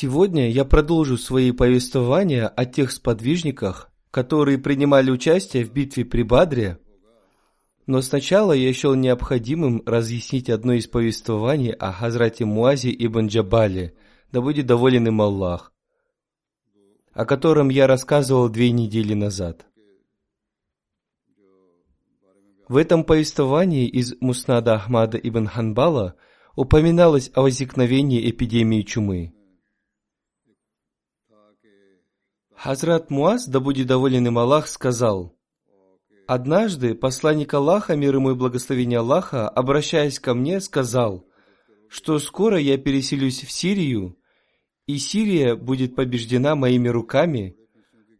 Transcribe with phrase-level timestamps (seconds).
[0.00, 6.78] Сегодня я продолжу свои повествования о тех сподвижниках, которые принимали участие в битве при Бадре,
[7.84, 13.94] но сначала я счел необходимым разъяснить одно из повествований о Хазрате Муазе ибн Джабале,
[14.32, 15.70] да будет доволен им Аллах,
[17.12, 19.66] о котором я рассказывал две недели назад.
[22.68, 26.14] В этом повествовании из Муснада Ахмада ибн Ханбала
[26.56, 29.34] упоминалось о возникновении эпидемии чумы.
[32.62, 35.34] Хазрат Муаз, да будет доволен им Аллах, сказал,
[36.26, 41.26] «Однажды посланник Аллаха, мир ему и благословение Аллаха, обращаясь ко мне, сказал,
[41.88, 44.18] что скоро я переселюсь в Сирию,
[44.86, 47.56] и Сирия будет побеждена моими руками,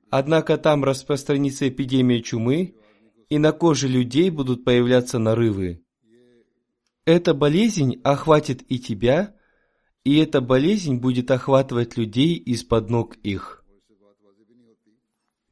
[0.09, 2.76] однако там распространится эпидемия чумы,
[3.28, 5.84] и на коже людей будут появляться нарывы.
[7.04, 9.34] Эта болезнь охватит и тебя,
[10.03, 13.59] и эта болезнь будет охватывать людей из-под ног их.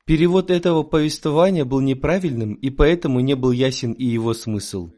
[0.09, 4.89] Перевод этого повествования был неправильным, и поэтому не был ясен и его смысл.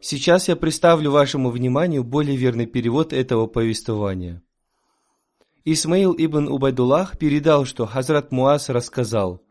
[0.00, 4.40] Сейчас я представлю вашему вниманию более верный перевод этого повествования.
[5.64, 9.42] Исмаил ибн Убайдуллах передал, что Хазрат Муаз рассказал,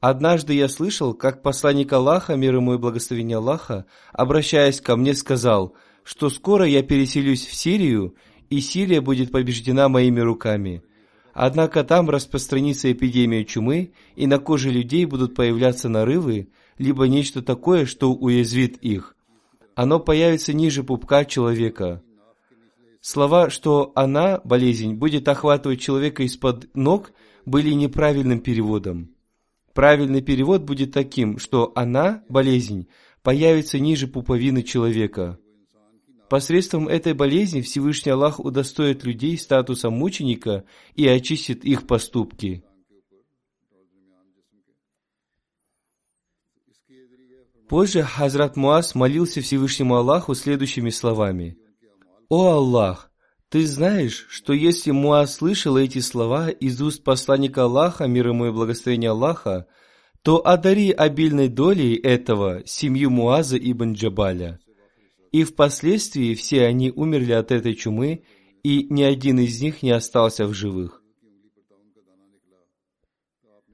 [0.00, 5.76] «Однажды я слышал, как посланник Аллаха, мир ему и благословение Аллаха, обращаясь ко мне, сказал,
[6.02, 8.16] что скоро я переселюсь в Сирию,
[8.48, 10.82] и Сирия будет побеждена моими руками.
[11.32, 16.48] Однако там распространится эпидемия чумы, и на коже людей будут появляться нарывы,
[16.78, 19.16] либо нечто такое, что уязвит их.
[19.74, 22.02] Оно появится ниже пупка человека.
[23.00, 27.12] Слова, что она, болезнь, будет охватывать человека из-под ног,
[27.46, 29.14] были неправильным переводом.
[29.72, 32.88] Правильный перевод будет таким, что она, болезнь,
[33.22, 35.38] появится ниже пуповины человека.
[36.30, 40.62] Посредством этой болезни Всевышний Аллах удостоит людей статуса мученика
[40.94, 42.62] и очистит их поступки.
[47.68, 51.58] Позже Хазрат Муаз молился Всевышнему Аллаху следующими словами.
[52.28, 53.10] «О Аллах,
[53.48, 58.52] ты знаешь, что если Муаз слышал эти слова из уст посланника Аллаха, мир ему и
[58.52, 59.66] благословение Аллаха,
[60.22, 64.60] то одари обильной долей этого семью Муаза ибн Джабаля»
[65.32, 68.24] и впоследствии все они умерли от этой чумы,
[68.62, 71.02] и ни один из них не остался в живых.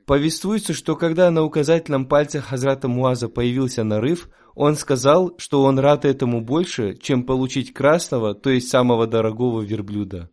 [0.06, 6.04] Повествуется, что когда на указательном пальце Хазрата Муаза появился нарыв, он сказал, что он рад
[6.04, 10.30] этому больше, чем получить красного, то есть самого дорогого верблюда.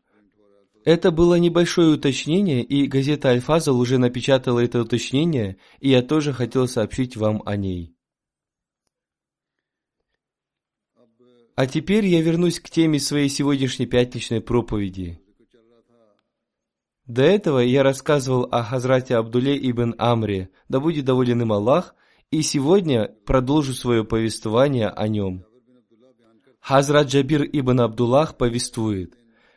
[0.85, 6.67] Это было небольшое уточнение, и газета Альфазал уже напечатала это уточнение, и я тоже хотел
[6.67, 7.92] сообщить вам о ней.
[11.55, 15.20] А теперь я вернусь к теме своей сегодняшней пятничной проповеди.
[17.05, 21.96] До этого я рассказывал о Хазрате Абдуле ибн Амре, да будет доволен им Аллах,
[22.32, 25.46] и сегодня продолжу свое повествование о нем.
[26.59, 29.16] Хазрат Джабир ибн Абдуллах повествует,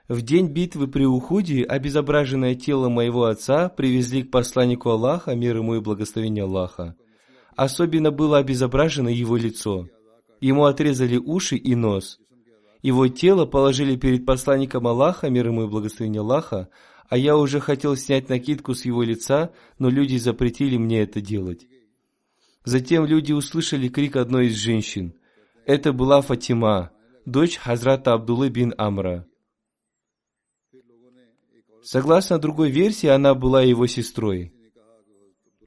[0.08, 5.76] «В день битвы при Ухуде обезображенное тело моего отца привезли к посланнику Аллаха, мир ему
[5.76, 6.94] и благословение Аллаха.
[7.56, 9.88] Особенно было обезображено его лицо.
[10.40, 12.18] Ему отрезали уши и нос.
[12.82, 16.68] Его тело положили перед посланником Аллаха, мир ему и благословение Аллаха,
[17.08, 21.66] а я уже хотел снять накидку с его лица, но люди запретили мне это делать.
[22.64, 25.14] Затем люди услышали крик одной из женщин.
[25.66, 26.90] Это была Фатима,
[27.24, 29.26] дочь Хазрата Абдуллы бин Амра.
[31.82, 34.52] Согласно другой версии, она была его сестрой.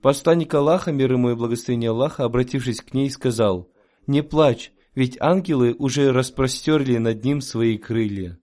[0.01, 3.69] Посланник Аллаха, мир ему и благословение Аллаха, обратившись к ней, сказал,
[4.09, 8.39] «Не плачь, ведь ангелы уже распростерли над ним свои крылья».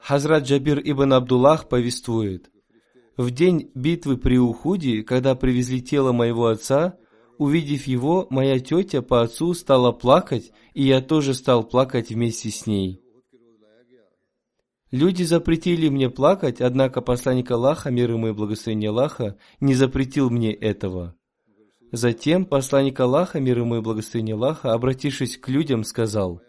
[0.00, 2.50] Хазрат Джабир ибн Абдуллах повествует,
[3.18, 6.96] «В день битвы при Ухуде, когда привезли тело моего отца,
[7.36, 12.66] увидев его, моя тетя по отцу стала плакать, и я тоже стал плакать вместе с
[12.66, 13.02] ней».
[14.90, 20.52] Люди запретили мне плакать, однако посланник Аллаха, мир ему и благословение Аллаха, не запретил мне
[20.52, 21.14] этого.
[21.92, 26.40] Затем посланник Аллаха, мир ему и благословение Аллаха, обратившись к людям, сказал,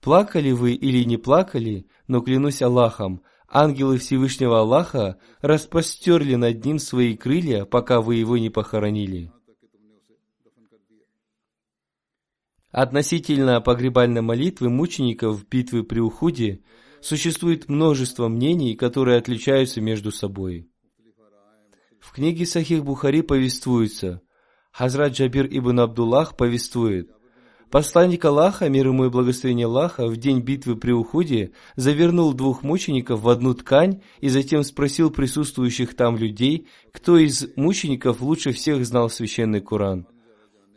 [0.00, 7.14] «Плакали вы или не плакали, но клянусь Аллахом, ангелы Всевышнего Аллаха распростерли над ним свои
[7.14, 9.32] крылья, пока вы его не похоронили».
[12.70, 16.62] Относительно погребальной молитвы мучеников в битве при Ухуде
[17.00, 20.68] существует множество мнений, которые отличаются между собой.
[22.00, 24.22] В книге Сахих Бухари повествуется,
[24.72, 27.10] Хазрат Джабир ибн Абдуллах повествует,
[27.70, 33.20] Посланник Аллаха, мир ему и благословение Аллаха, в день битвы при Ухуде завернул двух мучеников
[33.20, 39.10] в одну ткань и затем спросил присутствующих там людей, кто из мучеников лучше всех знал
[39.10, 40.06] священный Коран.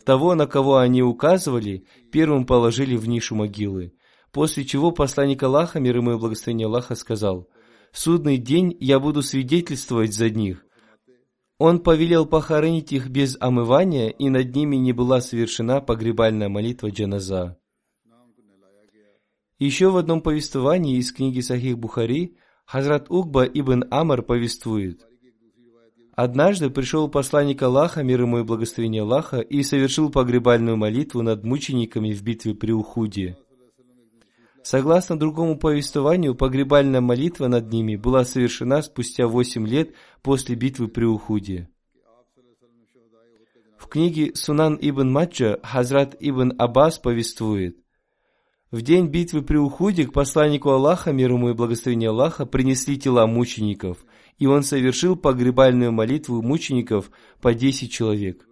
[0.05, 3.93] Того, на кого они указывали, первым положили в нишу могилы.
[4.31, 7.49] После чего посланник Аллаха, мир ему и благословение Аллаха, сказал,
[7.91, 10.65] «В судный день я буду свидетельствовать за них,
[11.63, 17.55] он повелел похоронить их без омывания, и над ними не была совершена погребальная молитва джаназа.
[19.59, 22.35] Еще в одном повествовании из книги Сахих Бухари
[22.65, 25.05] Хазрат Угба ибн Амар повествует.
[26.15, 32.11] Однажды пришел посланник Аллаха, мир ему и благословение Аллаха, и совершил погребальную молитву над мучениками
[32.11, 33.37] в битве при Ухуде.
[34.63, 41.05] Согласно другому повествованию, погребальная молитва над ними была совершена спустя восемь лет после битвы при
[41.05, 41.69] Ухуде.
[43.77, 47.77] В книге Сунан ибн Маджа Хазрат ибн Аббас повествует,
[48.71, 53.27] в день битвы при Ухуде к посланнику Аллаха, мир ему и благословение Аллаха, принесли тела
[53.27, 54.05] мучеников,
[54.37, 57.11] и он совершил погребальную молитву мучеников
[57.41, 58.47] по десять человек.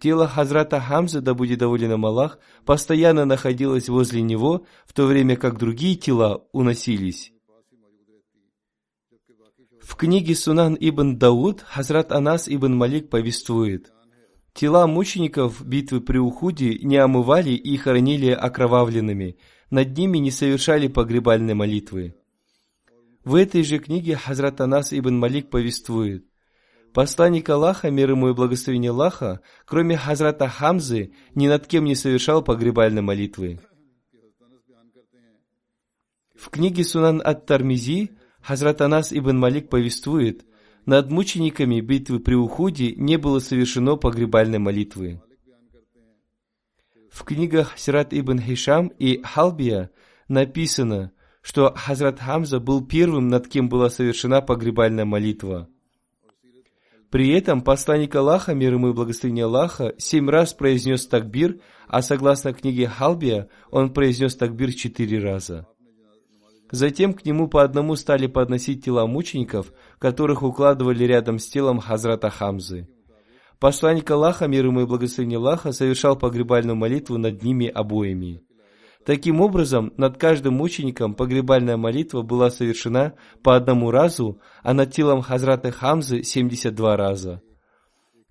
[0.00, 5.36] Тело Хазрата Хамза, да будет доволен им Аллах, постоянно находилось возле него, в то время
[5.36, 7.32] как другие тела уносились.
[9.82, 13.92] В книге Сунан ибн Дауд Хазрат Анас ибн Малик повествует,
[14.54, 19.36] Тела мучеников битвы при Ухуде не омывали и хоронили окровавленными,
[19.70, 22.14] над ними не совершали погребальной молитвы.
[23.22, 26.24] В этой же книге Хазрат Анас ибн Малик повествует,
[26.92, 32.42] Посланник Аллаха, мир ему и благословение Аллаха, кроме Хазрата Хамзы, ни над кем не совершал
[32.42, 33.60] погребальной молитвы.
[36.34, 38.10] В книге Сунан ат-Тармизи
[38.40, 40.44] Хазрат Анас ибн Малик повествует,
[40.86, 45.22] над мучениками битвы при Ухуде не было совершено погребальной молитвы.
[47.12, 49.90] В книгах Сират ибн Хишам и Халбия
[50.28, 51.12] написано,
[51.42, 55.68] что Хазрат Хамза был первым, над кем была совершена погребальная молитва–
[57.10, 62.52] при этом посланник Аллаха, мир ему и благословение Аллаха, семь раз произнес такбир, а согласно
[62.52, 65.66] книге Халбия, он произнес такбир четыре раза.
[66.70, 72.30] Затем к нему по одному стали подносить тела мучеников, которых укладывали рядом с телом Хазрата
[72.30, 72.88] Хамзы.
[73.58, 78.40] Посланник Аллаха, мир ему и благословение Аллаха, совершал погребальную молитву над ними обоими.
[79.10, 85.20] Таким образом, над каждым мучеником погребальная молитва была совершена по одному разу, а над телом
[85.20, 87.42] Хазрата Хамзы 72 раза.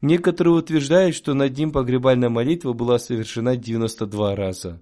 [0.01, 4.81] Некоторые утверждают, что над ним погребальная молитва была совершена 92 раза.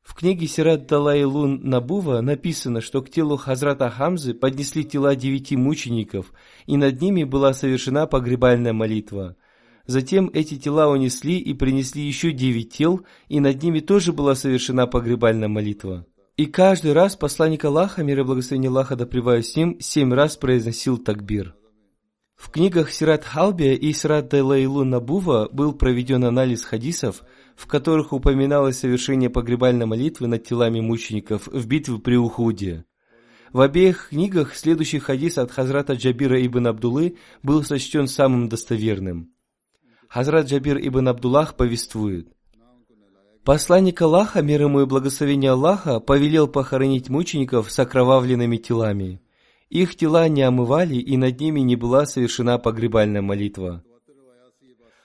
[0.00, 6.32] В книге Сират Далайлун Набува написано, что к телу Хазрата Хамзы поднесли тела девяти мучеников,
[6.64, 9.36] и над ними была совершена погребальная молитва–
[9.86, 14.86] Затем эти тела унесли и принесли еще девять тел, и над ними тоже была совершена
[14.86, 16.06] погребальная молитва.
[16.36, 20.96] И каждый раз посланник Аллаха, мир и благословение Аллаха да с ним, семь раз произносил
[20.96, 21.54] такбир.
[22.40, 27.22] В книгах Сират Халбия и Сират Дайлайлу Набува был проведен анализ хадисов,
[27.54, 32.86] в которых упоминалось совершение погребальной молитвы над телами мучеников в битве при Ухуде.
[33.52, 39.34] В обеих книгах следующий хадис от Хазрата Джабира ибн Абдулы был сочтен самым достоверным.
[40.10, 42.26] Хазрат Джабир ибн Абдуллах повествует.
[43.44, 49.22] Посланник Аллаха, мир ему и благословение Аллаха, повелел похоронить мучеников с окровавленными телами.
[49.68, 53.84] Их тела не омывали, и над ними не была совершена погребальная молитва.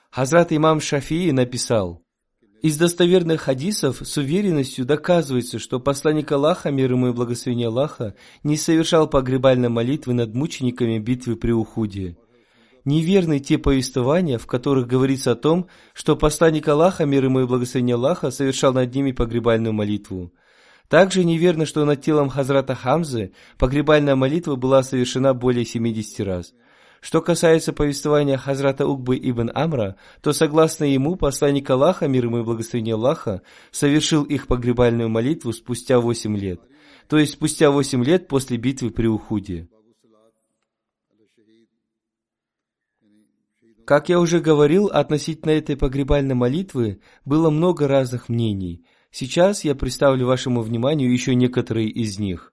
[0.10, 2.02] Хазрат имам Шафии написал,
[2.64, 8.58] из достоверных хадисов с уверенностью доказывается, что посланник Аллаха, мир ему и благословение Аллаха, не
[8.58, 12.18] совершал погребальной молитвы над мучениками битвы при Ухуде.
[12.86, 17.96] Неверны те повествования, в которых говорится о том, что посланник Аллаха, мир ему и благословение
[17.96, 20.32] Аллаха, совершал над ними погребальную молитву.
[20.88, 26.54] Также неверно, что над телом Хазрата Хамзы погребальная молитва была совершена более 70 раз.
[27.02, 32.44] Что касается повествования Хазрата Угбы ибн Амра, то согласно ему посланник Аллаха, мир ему и
[32.44, 36.62] благословение Аллаха, совершил их погребальную молитву спустя 8 лет,
[37.08, 39.68] то есть спустя 8 лет после битвы при Ухуде.
[43.86, 48.84] Как я уже говорил, относительно этой погребальной молитвы было много разных мнений.
[49.12, 52.52] Сейчас я представлю вашему вниманию еще некоторые из них.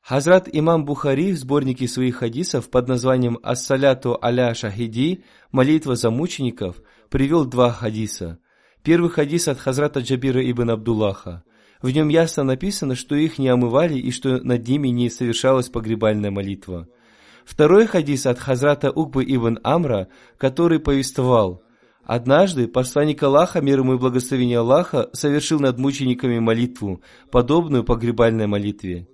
[0.00, 6.80] Хазрат имам Бухари в сборнике своих хадисов под названием «Ас-саляту аля шахиди» «Молитва за мучеников»
[7.08, 8.38] привел два хадиса.
[8.84, 11.42] Первый хадис от Хазрата Джабира ибн Абдуллаха.
[11.80, 16.30] В нем ясно написано, что их не омывали и что над ними не совершалась погребальная
[16.30, 16.86] молитва–
[17.44, 20.08] Второй хадис от Хазрата Укбы ибн Амра,
[20.38, 21.62] который повествовал,
[22.04, 29.06] Однажды посланник Аллаха, мир ему и благословение Аллаха, совершил над мучениками молитву, подобную погребальной молитве.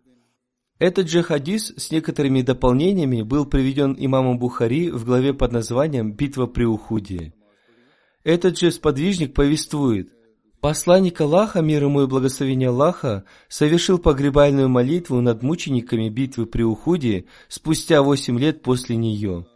[0.78, 6.46] Этот же хадис с некоторыми дополнениями был приведен имамом Бухари в главе под названием «Битва
[6.46, 7.34] при Ухуде».
[8.24, 10.12] Этот же сподвижник повествует,
[10.60, 17.26] Посланник Аллаха, мир ему и благословение Аллаха, совершил погребальную молитву над мучениками битвы при Ухуде
[17.48, 19.46] спустя восемь лет после нее.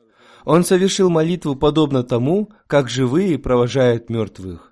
[0.44, 4.68] Он совершил молитву подобно тому, как живые провожают мертвых.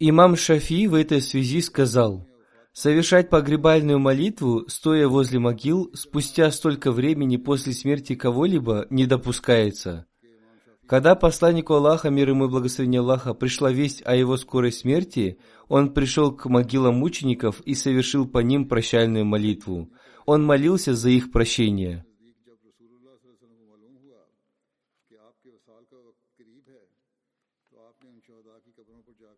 [0.00, 2.26] Имам Шафи в этой связи сказал–
[2.72, 10.06] Совершать погребальную молитву, стоя возле могил, спустя столько времени после смерти кого-либо, не допускается.
[10.86, 15.92] Когда посланнику Аллаха, мир ему и благословение Аллаха, пришла весть о его скорой смерти, он
[15.94, 19.90] пришел к могилам мучеников и совершил по ним прощальную молитву.
[20.26, 22.04] Он молился за их прощение.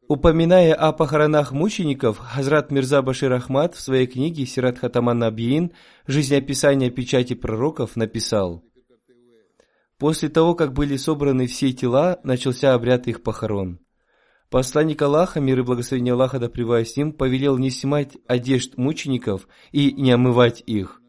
[0.08, 5.72] Упоминая о похоронах мучеников, Хазрат Мирза Башир Ахмад в своей книге «Сират Хатаман Набиин.
[6.06, 8.62] Жизнеописание печати пророков» написал
[9.98, 13.78] После того, как были собраны все тела, начался обряд их похорон.
[14.50, 16.50] Посланник Аллаха, мир и благословение Аллаха да
[16.84, 21.00] с ним, повелел не снимать одежд мучеников и не омывать их.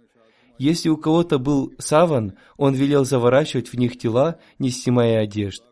[0.60, 5.64] Если у кого-то был саван, он велел заворачивать в них тела, не снимая одежд.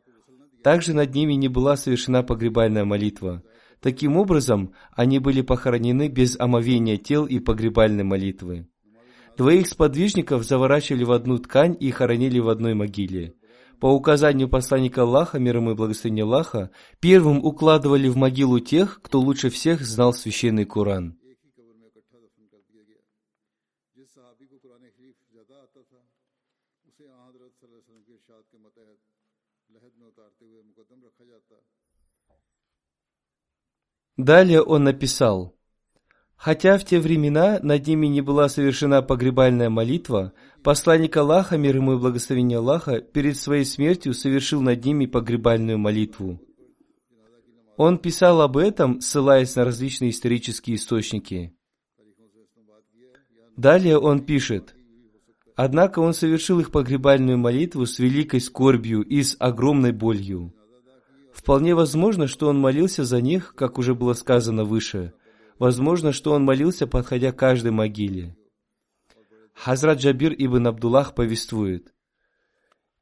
[0.64, 3.44] Также над ними не была совершена погребальная молитва.
[3.80, 8.68] Таким образом, они были похоронены без омовения тел и погребальной молитвы.
[9.38, 13.34] Двоих сподвижников заворачивали в одну ткань и хоронили в одной могиле.
[13.80, 19.20] По указанию посланника Аллаха, мир ему и благословения Аллаха, первым укладывали в могилу тех, кто
[19.20, 21.18] лучше всех знал священный Коран.
[34.24, 35.56] Далее он написал,
[36.36, 41.94] Хотя в те времена над ними не была совершена погребальная молитва, посланник Аллаха, мир ему
[41.94, 46.40] и благословение Аллаха, перед своей смертью совершил над ними погребальную молитву.
[47.78, 51.56] Он писал об этом, ссылаясь на различные исторические источники.
[53.58, 54.76] Далее он пишет,
[55.56, 60.54] Однако он совершил их погребальную молитву с великой скорбью и с огромной болью.
[61.34, 65.14] Вполне возможно, что он молился за них, как уже было сказано выше.
[65.58, 68.36] Возможно, что он молился, подходя к каждой могиле.
[69.54, 71.94] Хазрат Джабир ибн Абдуллах повествует.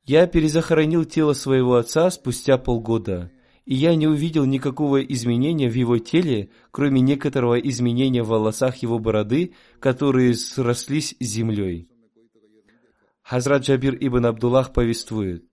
[0.03, 3.31] «Я перезахоронил тело своего отца спустя полгода,
[3.65, 9.00] и я не увидел никакого изменения в его теле, кроме некоторого изменения в волосах его
[9.00, 11.88] бороды, которые срослись с землей».
[13.21, 15.49] Хазрат Джабир ибн Абдуллах повествует.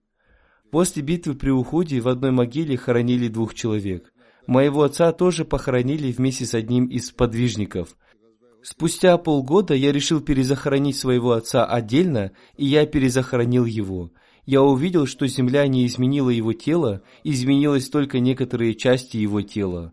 [0.70, 4.12] После битвы при уходе в одной могиле хоронили двух человек.
[4.46, 7.96] Моего отца тоже похоронили вместе с одним из подвижников.
[8.62, 14.10] Спустя полгода я решил перезахоронить своего отца отдельно, и я перезахоронил его.
[14.44, 19.92] Я увидел, что земля не изменила его тело, изменилась только некоторые части его тела.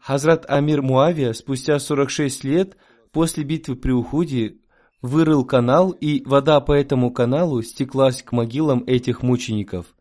[0.00, 2.76] Хазрат Амир Муавия спустя 46 лет
[3.12, 4.56] после битвы при Ухуде
[5.02, 9.94] вырыл канал, и вода по этому каналу стеклась к могилам этих мучеников.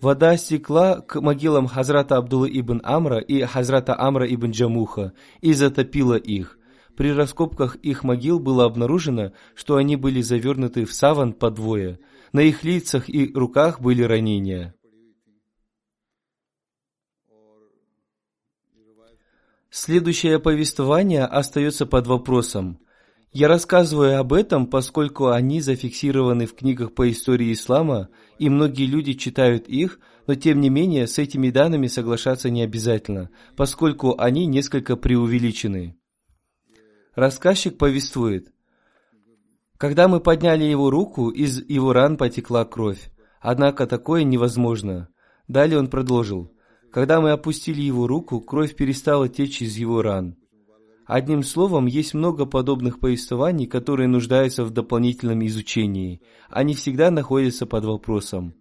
[0.00, 6.16] Вода стекла к могилам Хазрата Абдулла ибн Амра и Хазрата Амра ибн Джамуха и затопила
[6.16, 6.58] их.
[6.96, 12.00] При раскопках их могил было обнаружено, что они были завернуты в саван по двое.
[12.32, 14.74] На их лицах и руках были ранения.
[19.70, 22.78] Следующее повествование остается под вопросом.
[23.32, 29.14] Я рассказываю об этом, поскольку они зафиксированы в книгах по истории ислама, и многие люди
[29.14, 34.96] читают их, но тем не менее с этими данными соглашаться не обязательно, поскольку они несколько
[34.96, 35.96] преувеличены.
[37.14, 38.52] Рассказчик повествует.
[39.78, 43.10] Когда мы подняли его руку, из его ран потекла кровь.
[43.40, 45.08] Однако такое невозможно.
[45.48, 46.52] Далее он продолжил.
[46.92, 50.36] Когда мы опустили его руку, кровь перестала течь из его ран.
[51.14, 56.22] Одним словом, есть много подобных повествований, которые нуждаются в дополнительном изучении.
[56.48, 58.54] Они всегда находятся под вопросом.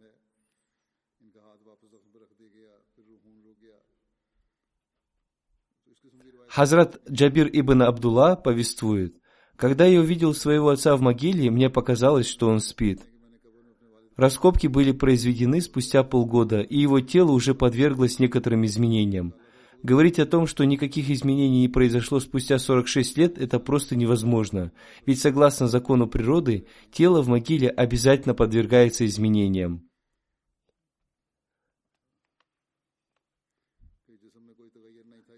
[6.50, 9.15] Хазрат Джабир ибн Абдулла повествует,
[9.55, 13.00] «Когда я увидел своего отца в могиле, мне показалось, что он спит.
[14.17, 19.36] Раскопки были произведены спустя полгода, и его тело уже подверглось некоторым изменениям.
[19.83, 24.71] Говорить о том, что никаких изменений не произошло спустя 46 лет, это просто невозможно.
[25.07, 29.88] Ведь согласно закону природы, тело в могиле обязательно подвергается изменениям.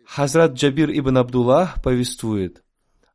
[0.05, 2.63] Хазрат Джабир ибн Абдуллах повествует.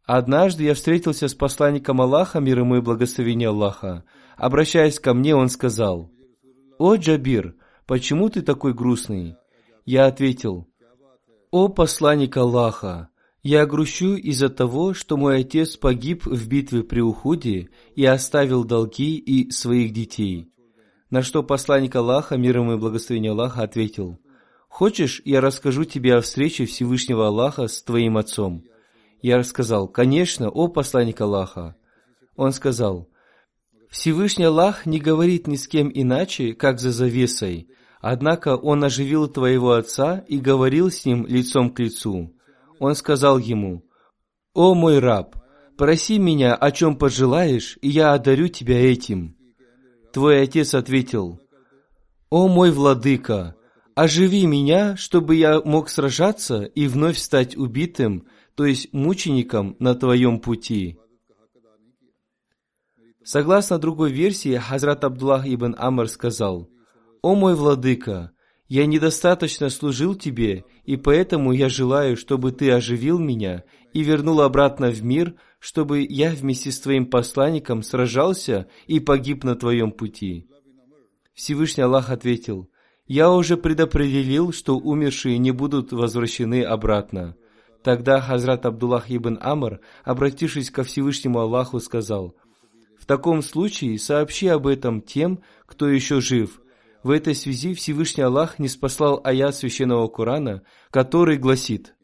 [0.05, 4.05] «Однажды я встретился с посланником Аллаха, мир ему и благословение Аллаха.
[4.37, 6.11] Обращаясь ко мне, он сказал,
[6.79, 7.55] «О, Джабир,
[7.87, 9.37] почему ты такой грустный?»
[9.85, 10.67] Я ответил,
[11.51, 13.09] «О, посланник Аллаха,
[13.43, 19.17] я грущу из-за того, что мой отец погиб в битве при Ухуде и оставил долги
[19.17, 20.53] и своих детей».
[21.11, 24.19] На что посланник Аллаха, мир ему и благословение Аллаха, ответил,
[24.69, 28.65] «Хочешь, я расскажу тебе о встрече Всевышнего Аллаха с твоим отцом?»
[29.23, 31.77] Я рассказал, «Конечно, о посланник Аллаха».
[32.37, 33.09] Он сказал,
[33.91, 37.69] Всевышний Аллах не говорит ни с кем иначе, как за завесой,
[38.01, 42.35] однако Он оживил твоего отца и говорил с ним лицом к лицу.
[42.79, 43.85] Он сказал ему,
[44.55, 45.37] «О мой раб,
[45.77, 49.37] проси меня, о чем пожелаешь, и я одарю тебя этим».
[50.13, 51.41] Твой отец ответил,
[52.31, 53.57] «О мой владыка,
[53.95, 60.41] оживи меня, чтобы я мог сражаться и вновь стать убитым, то есть мучеником на твоем
[60.41, 60.99] пути».
[63.25, 66.71] Согласно другой версии, Хазрат Абдуллах ибн Амр сказал,
[67.23, 68.33] «О мой владыка,
[68.69, 74.91] я недостаточно служил тебе, и поэтому я желаю, чтобы ты оживил меня и вернул обратно
[74.91, 80.47] в мир, чтобы я вместе с твоим посланником сражался и погиб на твоем пути».
[81.35, 82.69] Всевышний Аллах ответил,
[83.07, 87.37] «Я уже предопределил, что умершие не будут возвращены обратно».
[87.83, 92.35] Тогда Хазрат Абдуллах ибн Амр, обратившись ко Всевышнему Аллаху, сказал–
[92.99, 96.61] в таком случае сообщи об этом тем, кто еще жив.
[97.03, 101.95] В этой связи Всевышний Аллах не спаслал аят Священного Корана, который гласит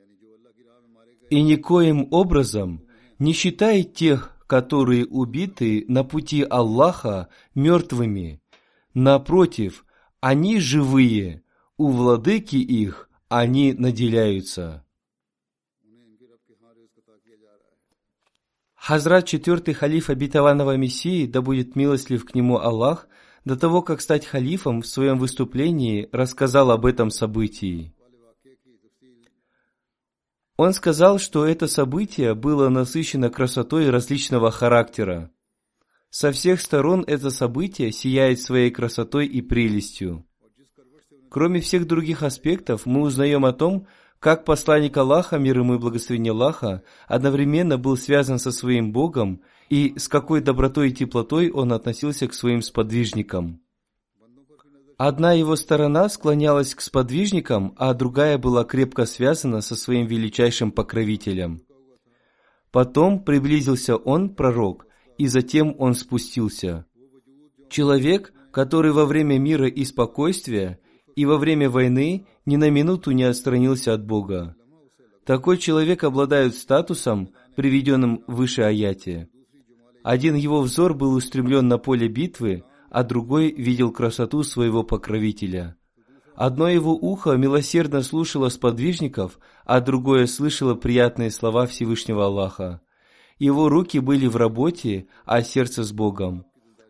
[1.30, 2.84] «И никоим образом
[3.18, 8.40] не считай тех, которые убиты на пути Аллаха, мертвыми.
[8.92, 9.84] Напротив,
[10.20, 11.42] они живые,
[11.76, 14.84] у владыки их они наделяются».
[18.74, 23.08] Хазрат, четвертый халиф обетованного Мессии, да будет милостлив к нему Аллах,
[23.44, 27.94] до того, как стать халифом, в своем выступлении рассказал об этом событии.
[30.56, 35.30] Он сказал, что это событие было насыщено красотой различного характера.
[36.10, 40.24] Со всех сторон это событие сияет своей красотой и прелестью.
[41.28, 43.88] Кроме всех других аспектов, мы узнаем о том,
[44.20, 49.94] как посланник Аллаха, мир ему и благословение Аллаха, одновременно был связан со своим Богом и
[49.98, 53.60] с какой добротой и теплотой он относился к своим сподвижникам.
[54.96, 61.62] Одна его сторона склонялась к сподвижникам, а другая была крепко связана со своим величайшим покровителем.
[62.70, 64.86] Потом приблизился он, пророк,
[65.18, 66.86] и затем он спустился.
[67.70, 70.78] Человек, который во время мира и спокойствия
[71.16, 74.56] и во время войны ни на минуту не отстранился от Бога.
[75.24, 79.28] Такой человек обладает статусом, приведенным выше аяте.
[80.04, 85.76] Один его взор был устремлен на поле битвы, а другой видел красоту своего покровителя.
[86.36, 92.82] Одно его ухо милосердно слушало сподвижников, а другое слышало приятные слова Всевышнего Аллаха.
[93.38, 96.44] Его руки были в работе, а сердце с Богом.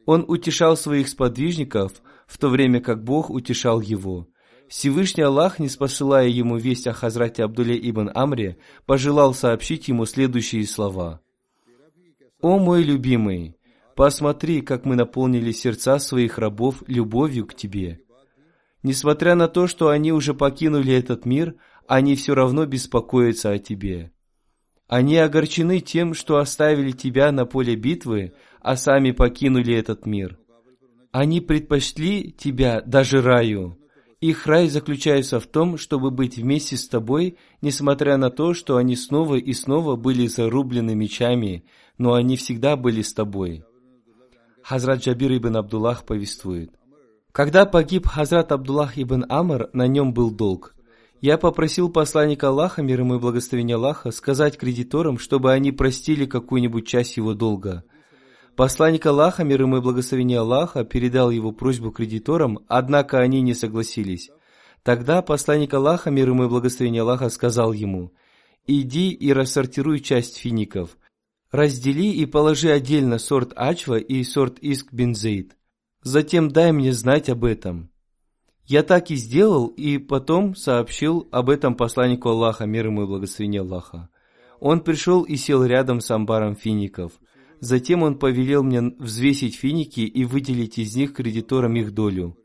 [0.06, 1.92] Он утешал своих сподвижников,
[2.26, 4.26] в то время как Бог утешал его.
[4.68, 10.66] Всевышний Аллах, не спосылая ему весть о Хазрате Абдуле ибн Амре, пожелал сообщить ему следующие
[10.66, 11.20] слова.
[12.44, 13.56] «О мой любимый,
[13.96, 18.02] посмотри, как мы наполнили сердца своих рабов любовью к тебе.
[18.82, 21.54] Несмотря на то, что они уже покинули этот мир,
[21.88, 24.12] они все равно беспокоятся о тебе.
[24.88, 30.38] Они огорчены тем, что оставили тебя на поле битвы, а сами покинули этот мир.
[31.12, 33.78] Они предпочли тебя даже раю.
[34.20, 38.96] Их рай заключается в том, чтобы быть вместе с тобой, несмотря на то, что они
[38.96, 41.64] снова и снова были зарублены мечами,
[41.98, 43.64] но они всегда были с тобой.
[44.62, 46.70] Хазрат Джабир ибн Абдуллах повествует.
[47.32, 50.74] Когда погиб Хазрат Абдуллах ибн Амр, на нем был долг.
[51.20, 56.86] Я попросил посланника Аллаха, мир ему и благословения Аллаха, сказать кредиторам, чтобы они простили какую-нибудь
[56.86, 57.84] часть его долга.
[58.56, 64.30] Посланник Аллаха, мир ему и благословения Аллаха, передал его просьбу кредиторам, однако они не согласились.
[64.82, 68.12] Тогда посланник Аллаха, мир ему и благословения Аллаха, сказал ему,
[68.66, 70.96] «Иди и рассортируй часть фиников.
[71.54, 75.56] Раздели и положи отдельно сорт Ачва и сорт Иск Бензейд.
[76.02, 77.92] Затем дай мне знать об этом.
[78.64, 83.60] Я так и сделал, и потом сообщил об этом посланнику Аллаха, мир ему и благословение
[83.60, 84.08] Аллаха.
[84.58, 87.12] Он пришел и сел рядом с амбаром фиников.
[87.60, 92.36] Затем он повелел мне взвесить финики и выделить из них кредиторам их долю.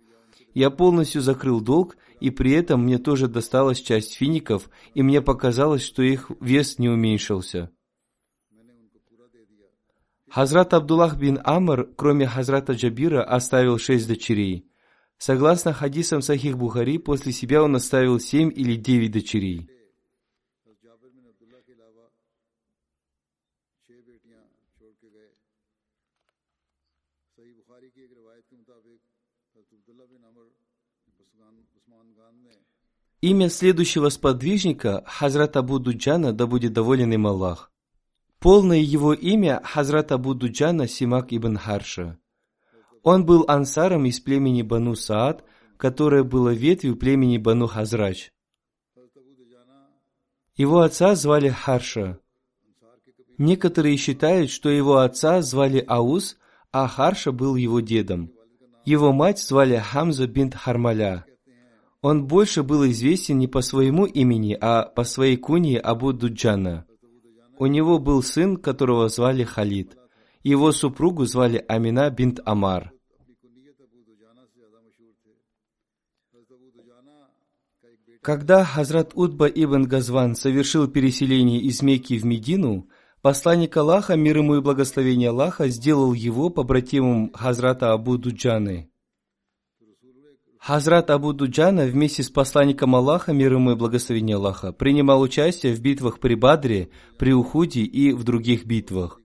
[0.54, 5.82] Я полностью закрыл долг, и при этом мне тоже досталась часть фиников, и мне показалось,
[5.82, 7.72] что их вес не уменьшился.
[10.32, 14.66] Хазрат Абдуллах бин Амр, кроме Хазрата Джабира, оставил шесть дочерей.
[15.18, 19.70] Согласно хадисам Сахих Бухари, после себя он оставил семь или девять дочерей.
[33.22, 37.70] Имя следующего сподвижника– Хазрат Абу Дуджана, да будет доволен им Аллах.
[38.40, 42.18] Полное его имя– Хазрат Абу Дуджана Симак ибн Харша.
[43.04, 45.44] Он был ансаром из племени Бану Саад,
[45.76, 48.32] которое было ветвью племени Бану Хазрач.
[50.56, 52.20] Его отца звали Харша.
[53.38, 56.38] Некоторые считают, что его отца звали Аус,
[56.72, 58.32] а Харша был его дедом.
[58.86, 61.26] Его мать звали Хамза бинт Хармаля.
[62.02, 66.86] Он больше был известен не по своему имени, а по своей куни Абу Дуджана–
[67.60, 69.98] у него был сын, которого звали Халид.
[70.42, 72.94] Его супругу звали Амина бинт Амар.
[78.22, 82.90] Когда Хазрат Удба ибн Газван совершил переселение из Мекки в Медину,
[83.22, 88.89] посланник Аллаха, мир ему и благословение Аллаха, сделал его побратимом Хазрата Абу Дуджаны.
[90.60, 95.82] Хазрат Абу Дуджана вместе с посланником Аллаха, мир ему и благословение Аллаха, принимал участие в
[95.82, 99.22] битвах при Бадре, при Ухуде и в других битвах.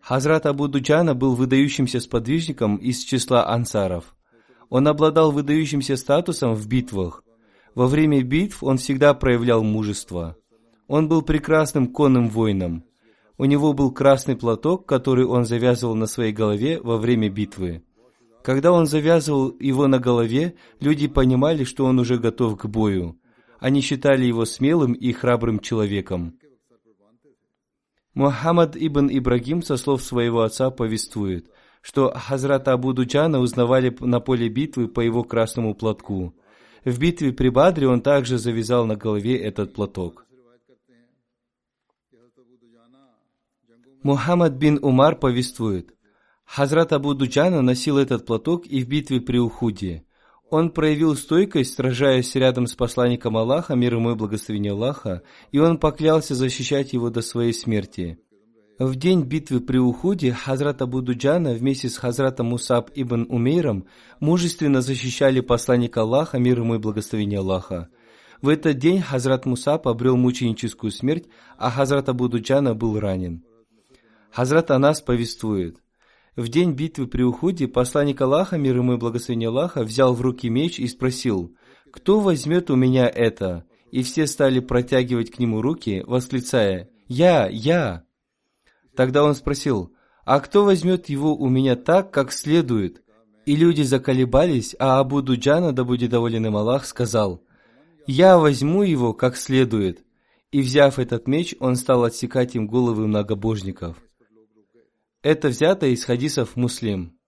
[0.00, 4.16] Хазрат Абу Дуджана был выдающимся сподвижником из числа ансаров.
[4.70, 7.22] Он обладал выдающимся статусом в битвах.
[7.74, 10.36] Во время битв он всегда проявлял мужество.
[10.88, 12.84] Он был прекрасным конным воином.
[13.36, 17.82] У него был красный платок, который он завязывал на своей голове во время битвы.
[18.44, 23.18] Когда он завязывал его на голове, люди понимали, что он уже готов к бою.
[23.58, 26.38] Они считали его смелым и храбрым человеком.
[28.12, 34.50] Мухаммад ибн Ибрагим со слов своего отца повествует, что Хазрата Абу Дуджана узнавали на поле
[34.50, 36.34] битвы по его красному платку.
[36.84, 40.26] В битве при Бадре он также завязал на голове этот платок.
[44.02, 45.94] Мухаммад бин Умар повествует,
[46.44, 50.04] Хазрат Абу Дуджана носил этот платок и в битве при Ухуде.
[50.50, 55.78] Он проявил стойкость, сражаясь рядом с посланником Аллаха, мир ему и благословение Аллаха, и он
[55.78, 58.18] поклялся защищать его до своей смерти.
[58.78, 63.86] В день битвы при Ухуде Хазрат Абу Дуджана вместе с Хазратом Мусаб ибн Умейром
[64.18, 67.88] мужественно защищали посланника Аллаха, мир ему и благословение Аллаха.
[68.42, 71.26] В этот день Хазрат Мусаб обрел мученическую смерть,
[71.56, 73.44] а Хазрат Абу Дуджана был ранен.
[74.32, 75.78] Хазрат Анас повествует,
[76.36, 80.48] в день битвы при уходе посланник Аллаха, мир ему и благословение Аллаха, взял в руки
[80.48, 81.54] меч и спросил,
[81.92, 87.48] «Кто возьмет у меня это?» И все стали протягивать к нему руки, восклицая, «Я!
[87.48, 88.04] Я!»
[88.96, 89.92] Тогда он спросил,
[90.24, 93.02] «А кто возьмет его у меня так, как следует?»
[93.46, 97.42] И люди заколебались, а Абу Дуджана, да будет доволен им Аллах, сказал,
[98.06, 100.02] «Я возьму его как следует».
[100.50, 104.03] И взяв этот меч, он стал отсекать им головы многобожников.
[105.24, 107.18] Это взято из хадисов муслим.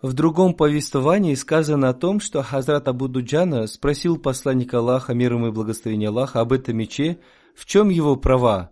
[0.00, 5.50] В другом повествовании сказано о том, что Хазрат Абу Дуджана спросил посланника Аллаха, ему и
[5.50, 7.18] благословение Аллаха, об этом мече,
[7.54, 8.70] в чем его права.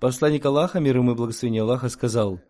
[0.00, 2.40] Посланник Аллаха, ему и благословение Аллаха, сказал,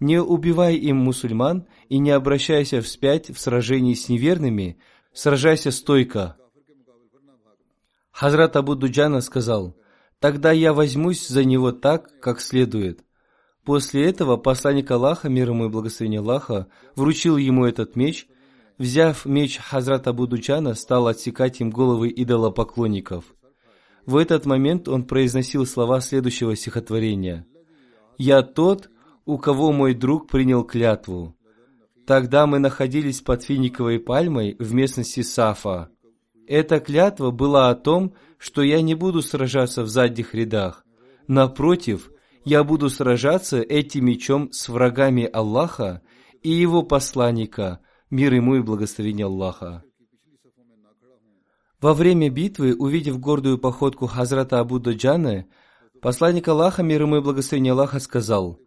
[0.00, 4.80] «Не убивай им мусульман и не обращайся вспять в сражении с неверными,
[5.12, 6.39] сражайся стойко».
[8.12, 9.76] Хазрат Абу Дуджана сказал,
[10.18, 13.04] «Тогда я возьмусь за него так, как следует».
[13.64, 18.26] После этого посланник Аллаха, мир ему и благословение Аллаха, вручил ему этот меч,
[18.78, 23.24] взяв меч Хазрата Будучана, стал отсекать им головы идолопоклонников.
[24.06, 27.46] В этот момент он произносил слова следующего стихотворения.
[28.16, 28.90] «Я тот,
[29.26, 31.36] у кого мой друг принял клятву.
[32.06, 35.90] Тогда мы находились под финиковой пальмой в местности Сафа.
[36.50, 40.84] Эта клятва была о том, что я не буду сражаться в задних рядах.
[41.28, 42.10] Напротив,
[42.44, 46.02] я буду сражаться этим мечом с врагами Аллаха
[46.42, 47.78] и его посланника,
[48.10, 49.84] мир ему и благословение Аллаха.
[51.80, 55.46] Во время битвы, увидев гордую походку Хазрата Абу Даджана,
[56.02, 58.58] посланник Аллаха, мир ему и благословение Аллаха, сказал,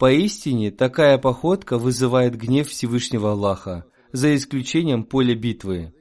[0.00, 5.94] «Поистине, такая походка вызывает гнев Всевышнего Аллаха, за исключением поля битвы».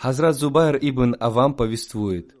[0.00, 2.34] Хазрат Зубайр ибн Авам повествует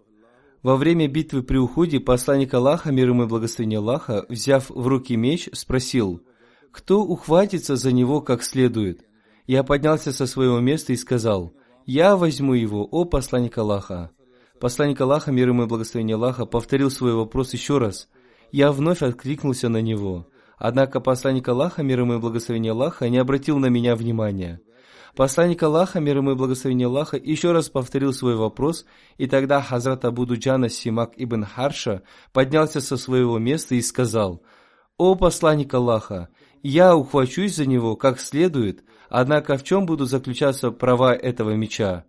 [0.62, 5.16] во время битвы при уходе посланник Аллаха, мир ему и благословение Аллаха, взяв в руки
[5.16, 6.22] меч, спросил,
[6.70, 9.06] кто ухватится за него как следует?
[9.46, 11.54] Я поднялся со своего места и сказал,
[11.86, 14.10] я возьму его, о посланник Аллаха.
[14.60, 18.08] Посланник Аллаха, мир ему и благословение Аллаха, повторил свой вопрос еще раз.
[18.52, 20.28] Я вновь откликнулся на него.
[20.58, 24.60] Однако посланник Аллаха, мир ему и благословение Аллаха, не обратил на меня внимания.
[25.16, 28.86] Посланник Аллаха, мир ему и благословение Аллаха, еще раз повторил свой вопрос,
[29.18, 34.42] и тогда Хазрат Абу Дуджана Симак ибн Харша поднялся со своего места и сказал,
[34.96, 36.28] «О посланник Аллаха,
[36.62, 42.04] я ухвачусь за него как следует, однако в чем будут заключаться права этого меча?»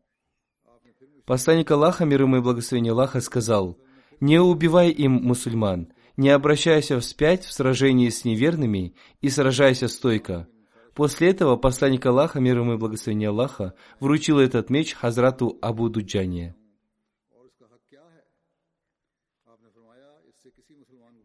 [1.26, 3.80] Посланник Аллаха, мир ему и благословение Аллаха, сказал,
[4.20, 10.48] «Не убивай им мусульман, не обращайся вспять в сражении с неверными и сражайся стойко».
[10.94, 16.56] После этого посланник Аллаха, мир ему и благословение Аллаха, вручил этот меч Хазрату Абу Дуджане.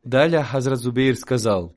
[0.05, 1.74] Далее Хазрат Зубейр сказал,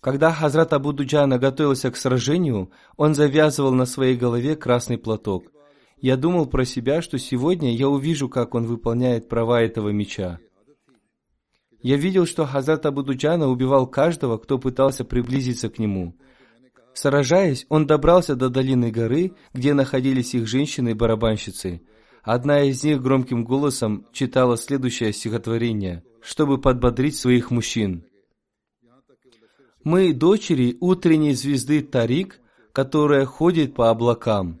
[0.00, 5.44] когда Хазрат Абу Дуджана готовился к сражению, он завязывал на своей голове красный платок.
[5.96, 10.38] Я думал про себя, что сегодня я увижу, как он выполняет права этого меча.
[11.80, 16.14] Я видел, что Хазрат Абу Дуджана убивал каждого, кто пытался приблизиться к нему–
[16.94, 21.82] Сражаясь, он добрался до долины горы, где находились их женщины-барабанщицы.
[22.22, 28.04] Одна из них громким голосом читала следующее стихотворение, чтобы подбодрить своих мужчин.
[29.82, 32.40] «Мы дочери утренней звезды Тарик,
[32.72, 34.60] которая ходит по облакам.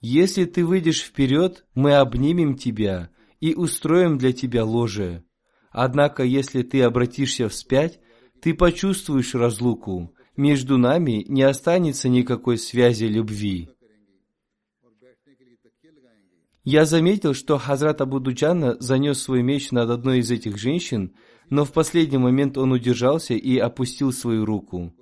[0.00, 5.24] Если ты выйдешь вперед, мы обнимем тебя и устроим для тебя ложе.
[5.70, 7.98] Однако, если ты обратишься вспять,
[8.40, 13.68] ты почувствуешь разлуку, между нами не останется никакой связи любви.
[16.64, 21.14] Я заметил, что Хазрат Абу Дуджана занес свой меч над одной из этих женщин,
[21.50, 24.94] но в последний момент он удержался и опустил свою руку.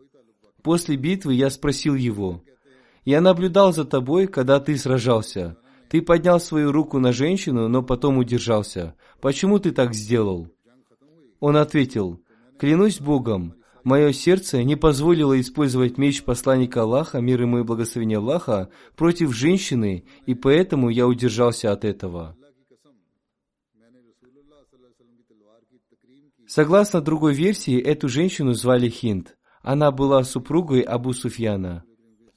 [0.62, 2.42] После битвы я спросил его,
[3.04, 5.56] «Я наблюдал за тобой, когда ты сражался.
[5.88, 8.96] Ты поднял свою руку на женщину, но потом удержался.
[9.20, 10.48] Почему ты так сделал?»
[11.38, 12.20] Он ответил,
[12.58, 18.70] «Клянусь Богом, мое сердце не позволило использовать меч посланника Аллаха, мир ему и благословение Аллаха,
[18.96, 22.36] против женщины, и поэтому я удержался от этого.
[26.46, 29.36] Согласно другой версии, эту женщину звали Хинд.
[29.62, 31.84] Она была супругой Абу Суфьяна.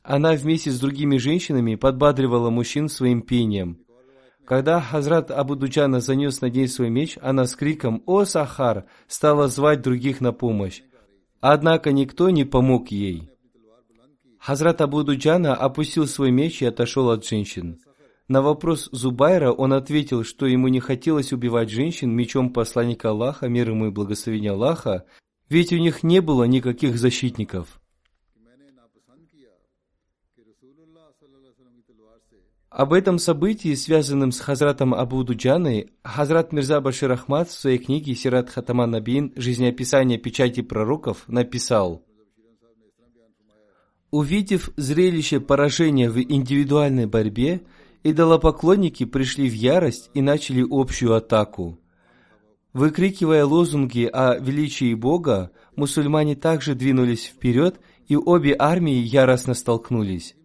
[0.04, 3.86] Она вместе с другими женщинами подбадривала мужчин своим пением.
[4.46, 9.48] Когда Хазрат Абу Дуджана занес над ней свой меч, она с криком «О, Сахар!» стала
[9.48, 10.82] звать других на помощь.
[11.48, 13.30] Однако никто не помог ей.
[14.40, 17.78] Хазрат Абу Дуджана опустил свой меч и отошел от женщин.
[18.28, 23.70] На вопрос Зубайра он ответил, что ему не хотелось убивать женщин мечом посланника Аллаха, мир
[23.70, 25.06] ему и благословения Аллаха,
[25.48, 27.80] ведь у них не было никаких защитников.
[32.76, 38.16] Об этом событии, связанном с Хазратом Абу Дуджаной, Хазрат Мирза Башир Ахмад в своей книге
[38.16, 39.32] «Сират Хатаман Набин.
[39.38, 42.04] Жизнеописание печати пророков» написал
[44.12, 47.62] Увидев зрелище поражения в индивидуальной борьбе,
[48.04, 51.80] идолопоклонники пришли в ярость и начали общую атаку.
[52.74, 60.36] Выкрикивая лозунги о величии Бога, мусульмане также двинулись вперед, и обе армии яростно столкнулись.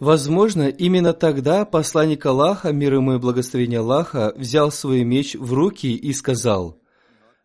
[0.00, 5.94] Возможно, именно тогда посланник Аллаха, мир ему и благословение Аллаха, взял свой меч в руки
[5.94, 6.80] и сказал,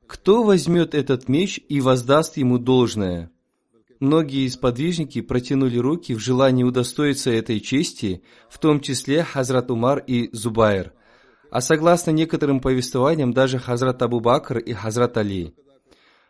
[0.08, 3.30] «Кто возьмет этот меч и воздаст ему должное?»
[4.00, 10.30] Многие сподвижники протянули руки в желании удостоиться этой чести, в том числе Хазрат Умар и
[10.32, 10.94] Зубайр,
[11.52, 15.54] а согласно некоторым повествованиям даже Хазрат Абу Бакр и Хазрат Али.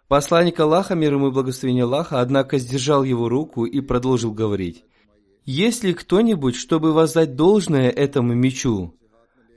[0.07, 4.85] Посланник Аллаха, мир ему и благословение Аллаха, однако сдержал его руку и продолжил говорить,
[5.45, 8.95] есть ли кто-нибудь, чтобы воздать должное этому мечу?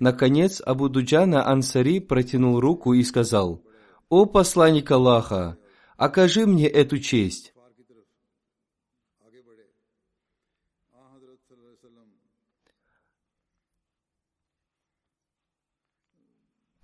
[0.01, 3.62] Наконец, Абу Дуджана Ансари протянул руку и сказал,
[4.09, 5.59] «О посланник Аллаха,
[5.96, 7.53] окажи мне эту честь».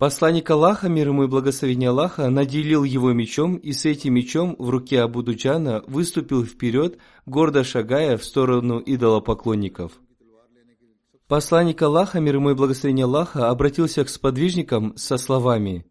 [0.04, 4.68] Посланник Аллаха, мир ему и благословение Аллаха, наделил его мечом, и с этим мечом в
[4.68, 9.92] руке Абу Дуджана выступил вперед, гордо шагая в сторону идолопоклонников.
[11.26, 15.86] Посланник Аллаха, мир ему и благословение Аллаха, обратился к сподвижникам со словами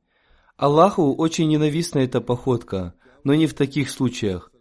[0.57, 4.51] «Аллаху очень ненавистна эта походка, но не в таких случаях.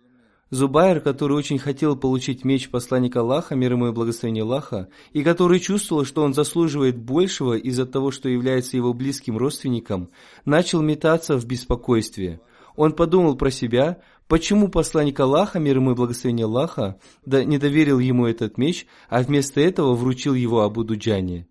[0.52, 5.60] Зубайр, который очень хотел получить меч посланника Аллаха, мир ему и благословение Аллаха, и который
[5.60, 10.10] чувствовал, что он заслуживает большего из-за того, что является его близким родственником,
[10.44, 12.42] начал метаться в беспокойстве.
[12.76, 17.98] Он подумал про себя, почему посланник Аллаха, мир ему и благословение Аллаха, да не доверил
[17.98, 21.46] ему этот меч, а вместо этого вручил его Абу Дуджане.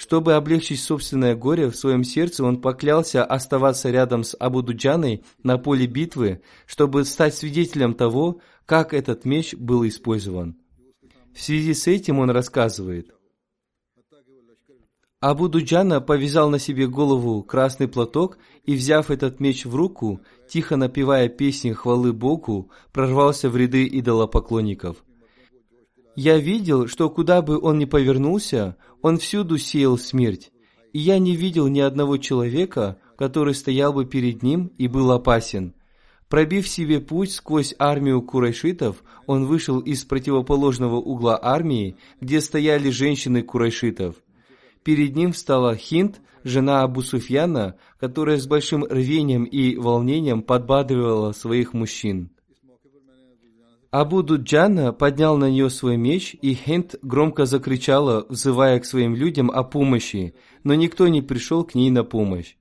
[0.00, 5.58] Чтобы облегчить собственное горе в своем сердце, он поклялся оставаться рядом с Абу Дуджаной на
[5.58, 10.56] поле битвы, чтобы стать свидетелем того, как этот меч был использован.
[11.34, 13.14] В связи с этим он рассказывает.
[15.20, 20.76] Абу Дуджана повязал на себе голову красный платок и, взяв этот меч в руку, тихо
[20.76, 25.04] напевая песни хвалы Богу, прорвался в ряды идолопоклонников–
[26.20, 30.52] я видел, что куда бы он ни повернулся, он всюду сеял смерть,
[30.92, 35.72] и я не видел ни одного человека, который стоял бы перед ним и был опасен.
[36.28, 43.40] Пробив себе путь сквозь армию курайшитов, он вышел из противоположного угла армии, где стояли женщины
[43.40, 44.16] курайшитов.
[44.84, 51.72] Перед ним встала Хинд, жена Абу Суфьяна, которая с большим рвением и волнением подбадривала своих
[51.72, 52.28] мужчин.
[53.90, 59.50] Абу Дуджана поднял на нее свой меч, и Хент громко закричала, взывая к своим людям
[59.50, 62.54] о помощи, но никто не пришел к ней на помощь.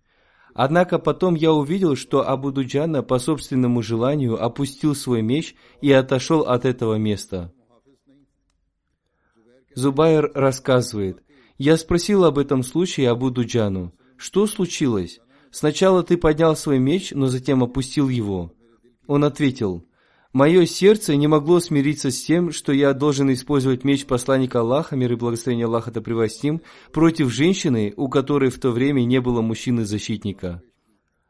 [0.55, 6.41] Однако потом я увидел, что Абу Дуджана по собственному желанию опустил свой меч и отошел
[6.41, 7.53] от этого места.
[9.75, 11.21] Зубайр рассказывает,
[11.59, 13.93] «Я спросил об этом случае Абу Дуджану.
[14.17, 15.19] Что случилось?
[15.51, 18.51] Сначала ты поднял свой меч, но затем опустил его».
[19.05, 19.85] Он ответил,
[20.31, 25.13] Мое сердце не могло смириться с тем, что я должен использовать меч посланника Аллаха, мир
[25.13, 26.61] и благословение Аллаха да превостим,
[26.93, 30.61] против женщины, у которой в то время не было мужчины-защитника.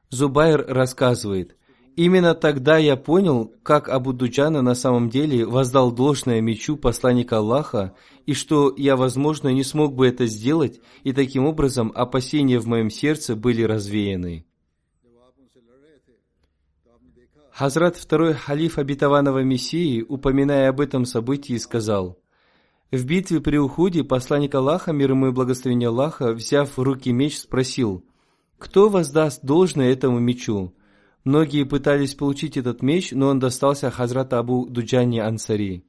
[0.10, 1.56] Зубайр рассказывает,
[1.96, 7.96] «Именно тогда я понял, как Абу Дуджана на самом деле воздал должное мечу посланника Аллаха,
[8.26, 12.90] и что я, возможно, не смог бы это сделать, и таким образом опасения в моем
[12.90, 14.49] сердце были развеяны».
[17.60, 22.18] Хазрат второй халиф обетованного Мессии, упоминая об этом событии, сказал,
[22.90, 27.38] «В битве при Ухуде посланник Аллаха, мир ему и благословение Аллаха, взяв в руки меч,
[27.38, 28.06] спросил,
[28.58, 30.74] «Кто воздаст должное этому мечу?»
[31.26, 35.84] Многие пытались получить этот меч, но он достался Хазрата Абу Дуджани Ансари.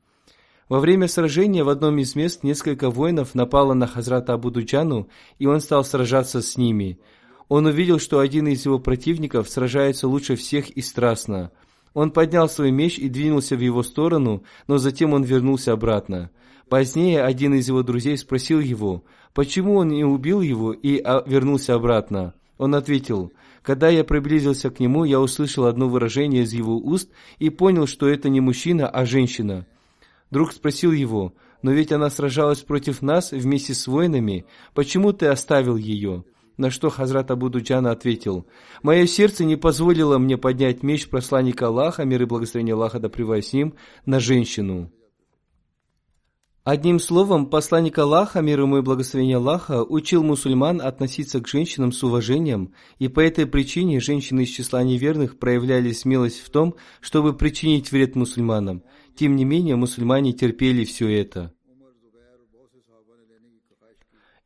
[0.68, 5.46] Во время сражения в одном из мест несколько воинов напало на Хазрата Абу Дуджану, и
[5.46, 6.98] он стал сражаться с ними–
[7.50, 11.50] он увидел, что один из его противников сражается лучше всех и страстно.
[11.94, 16.30] Он поднял свой меч и двинулся в его сторону, но затем он вернулся обратно.
[16.68, 19.02] Позднее один из его друзей спросил его,
[19.34, 22.34] почему он не убил его и а, вернулся обратно.
[22.56, 27.10] Он ответил, когда я приблизился к нему, я услышал одно выражение из его уст
[27.40, 29.66] и понял, что это не мужчина, а женщина.
[30.30, 35.74] Друг спросил его, но ведь она сражалась против нас вместе с воинами, почему ты оставил
[35.74, 36.22] ее?
[36.60, 38.46] На что Хазрат Абу Дуджана ответил,
[38.82, 43.52] «Мое сердце не позволило мне поднять меч посланника Аллаха, мир и благословение Аллаха да с
[44.04, 44.92] на женщину».
[46.62, 52.02] Одним словом, посланник Аллаха, мир ему и благословение Аллаха, учил мусульман относиться к женщинам с
[52.04, 57.90] уважением, и по этой причине женщины из числа неверных проявляли смелость в том, чтобы причинить
[57.90, 58.82] вред мусульманам.
[59.16, 61.54] Тем не менее, мусульмане терпели все это.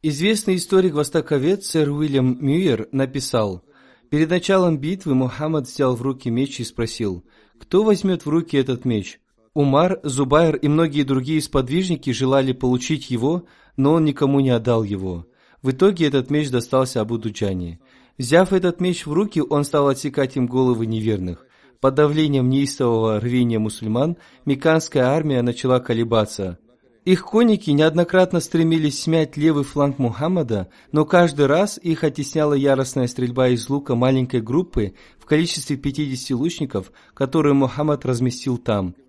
[0.06, 3.64] Известный историк-востоковед сэр Уильям Мюер написал,
[4.10, 7.24] «Перед началом битвы Мухаммад взял в руки меч и спросил,
[7.58, 9.18] кто возьмет в руки этот меч?
[9.54, 13.46] Умар, Зубайр и многие другие сподвижники желали получить его,
[13.78, 15.26] но он никому не отдал его.
[15.62, 17.80] В итоге этот меч достался Абу Дуджане.
[18.18, 21.46] Взяв этот меч в руки, он стал отсекать им головы неверных.
[21.80, 26.58] Под давлением неистового рвения мусульман, меканская армия начала колебаться.
[27.04, 33.48] Их конники неоднократно стремились смять левый фланг Мухаммада, но каждый раз их оттесняла яростная стрельба
[33.48, 38.94] из лука маленькой группы в количестве 50 лучников, которые Мухаммад разместил там–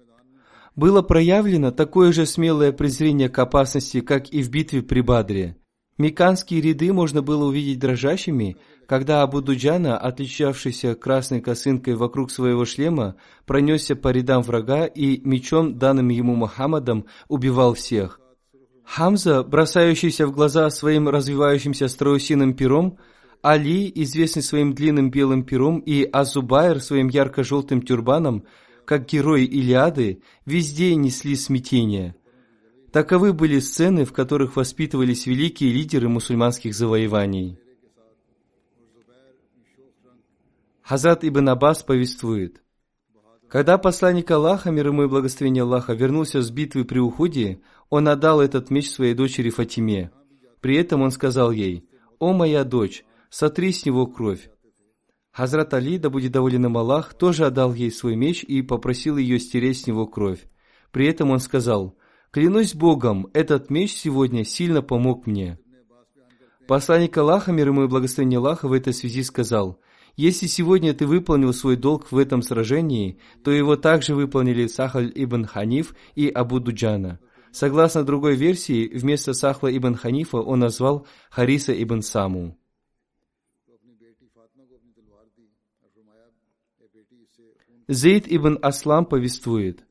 [0.76, 5.56] было проявлено такое же смелое презрение к опасности, как и в битве при Бадре.
[5.98, 13.16] Меканские ряды можно было увидеть дрожащими, когда Абу Дуджана, отличавшийся красной косынкой вокруг своего шлема,
[13.46, 18.20] пронесся по рядам врага и мечом, данным ему Мухаммадом, убивал всех.
[18.84, 22.98] Хамза, бросающийся в глаза своим развивающимся страусиным пером,
[23.42, 28.44] Али, известный своим длинным белым пером, и Азубайр своим ярко-желтым тюрбаном–
[28.86, 32.16] как герои Илиады, везде несли смятение.
[32.96, 37.60] Таковы были сцены, в которых воспитывались великие лидеры мусульманских завоеваний.
[40.82, 42.64] Хазрат Ибн Аббас повествует,
[43.50, 48.40] когда посланник Аллаха, мир ему и благословение Аллаха, вернулся с битвы при уходе, он отдал
[48.40, 50.12] этот меч своей дочери Фатиме.
[50.62, 51.90] При этом он сказал ей,
[52.20, 54.50] «О моя дочь, сотри с него кровь,
[55.34, 59.38] Хазрат Али, да будет доволен им Аллах, тоже отдал ей свой меч и попросил ее
[59.38, 60.46] стереть с него кровь.
[60.92, 61.98] При этом он сказал,
[62.36, 65.58] «Клянусь Богом, этот меч сегодня сильно помог мне».
[66.68, 69.80] Посланник Аллаха, мир ему и благословение Аллаха, в этой связи сказал,
[70.18, 75.46] «Если сегодня ты выполнил свой долг в этом сражении, то его также выполнили Сахаль ибн
[75.46, 77.22] Ханиф и Абу Дуджана».
[77.54, 82.58] Согласно другой версии, вместо Сахла ибн Ханифа он назвал Хариса ибн Саму.
[87.88, 89.85] Зейд ибн Аслам повествует.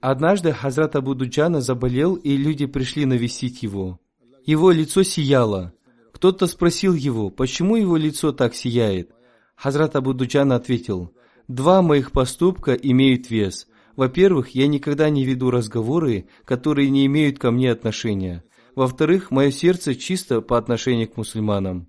[0.00, 3.98] Однажды Хазрат Абу Дуджана заболел, и люди пришли навестить его.
[4.44, 5.74] Его лицо сияло.
[6.12, 9.10] Кто-то спросил его, почему его лицо так сияет.
[9.56, 11.12] Хазрат Абу Дуджана ответил,
[11.48, 13.66] «Два моих поступка имеют вес.
[13.96, 18.44] Во-первых, я никогда не веду разговоры, которые не имеют ко мне отношения.
[18.76, 21.88] Во-вторых, мое сердце чисто по отношению к мусульманам».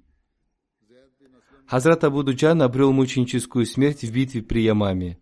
[1.68, 5.20] Хазрат Абу Дуджан обрел мученическую смерть в битве при Ямаме.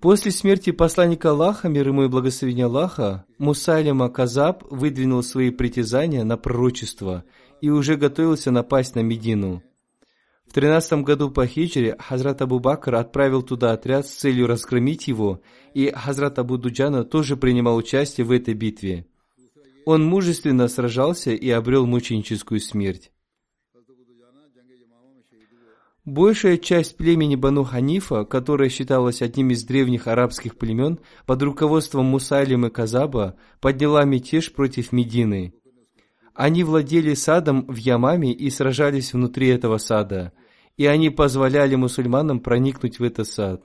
[0.00, 6.38] После смерти посланника Аллаха, мир ему и благословения Аллаха, Мусайлима Казаб выдвинул свои притязания на
[6.38, 7.24] пророчество
[7.60, 9.62] и уже готовился напасть на Медину.
[10.46, 15.42] В тринадцатом году по хиджре Хазрат Абу Бакр отправил туда отряд с целью разгромить его,
[15.74, 19.06] и Хазрат Абу Дуджана тоже принимал участие в этой битве.
[19.84, 23.12] Он мужественно сражался и обрел мученическую смерть.
[26.06, 32.70] Большая часть племени Бану Ханифа, которая считалась одним из древних арабских племен, под руководством Мусайлимы
[32.70, 35.52] Казаба подняла мятеж против Медины.
[36.34, 40.32] Они владели садом в Ямаме и сражались внутри этого сада,
[40.78, 43.62] и они позволяли мусульманам проникнуть в этот сад.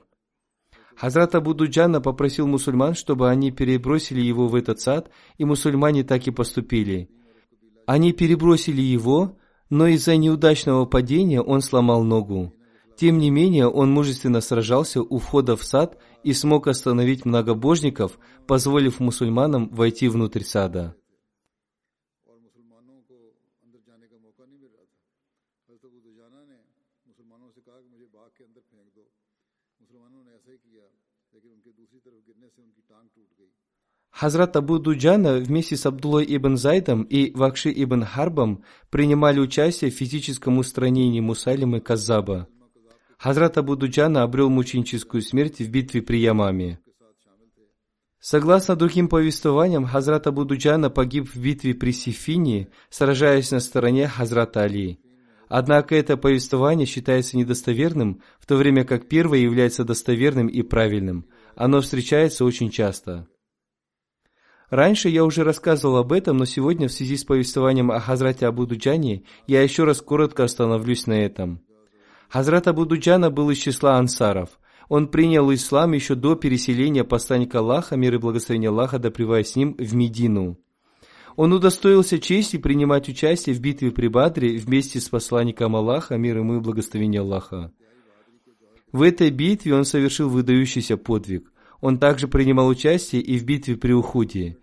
[0.94, 6.26] Хазрат Абу Дуджана попросил мусульман, чтобы они перебросили его в этот сад, и мусульмане так
[6.26, 7.08] и поступили.
[7.86, 9.38] Они перебросили его,
[9.70, 12.52] но из-за неудачного падения он сломал ногу.
[12.96, 19.00] Тем не менее, он мужественно сражался у входа в сад и смог остановить многобожников, позволив
[19.00, 20.96] мусульманам войти внутрь сада.
[34.18, 39.94] Хазрат Абу Дуджана вместе с Абдулой ибн Зайдом и Вакши ибн Харбом принимали участие в
[39.94, 42.48] физическом устранении Мусалимы Казаба.
[43.18, 46.78] Хазрат Абу Дуджана обрел мученическую смерть в битве при Ямаме.
[48.18, 54.62] Согласно другим повествованиям, Хазрат Абу Дуджана погиб в битве при Сифине, сражаясь на стороне Хазрата
[54.62, 54.98] Али.
[55.50, 61.26] Однако это повествование считается недостоверным, в то время как первое является достоверным и правильным.
[61.54, 63.28] Оно встречается очень часто.
[64.70, 68.66] Раньше я уже рассказывал об этом, но сегодня в связи с повествованием о Хазрате Абу
[68.66, 71.60] Дуджане я еще раз коротко остановлюсь на этом.
[72.28, 74.58] Хазрат Абу Дуджана был из числа ансаров.
[74.88, 79.74] Он принял ислам еще до переселения посланника Аллаха, мир и благословения Аллаха, да с ним,
[79.78, 80.58] в Медину.
[81.36, 86.56] Он удостоился чести принимать участие в битве при Бадре вместе с посланником Аллаха, мир ему
[86.56, 87.72] и благословение Аллаха.
[88.90, 91.52] В этой битве он совершил выдающийся подвиг.
[91.80, 94.56] Он также принимал участие и в битве при Ухуде.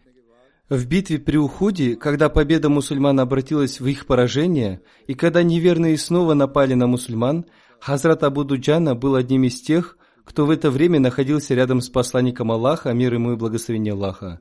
[0.69, 6.33] В битве при Ухуде, когда победа мусульман обратилась в их поражение, и когда неверные снова
[6.33, 7.45] напали на мусульман,
[7.79, 12.51] Хазрат Абу Дуджана был одним из тех, кто в это время находился рядом с посланником
[12.51, 14.39] Аллаха, мир ему и благословение Аллаха.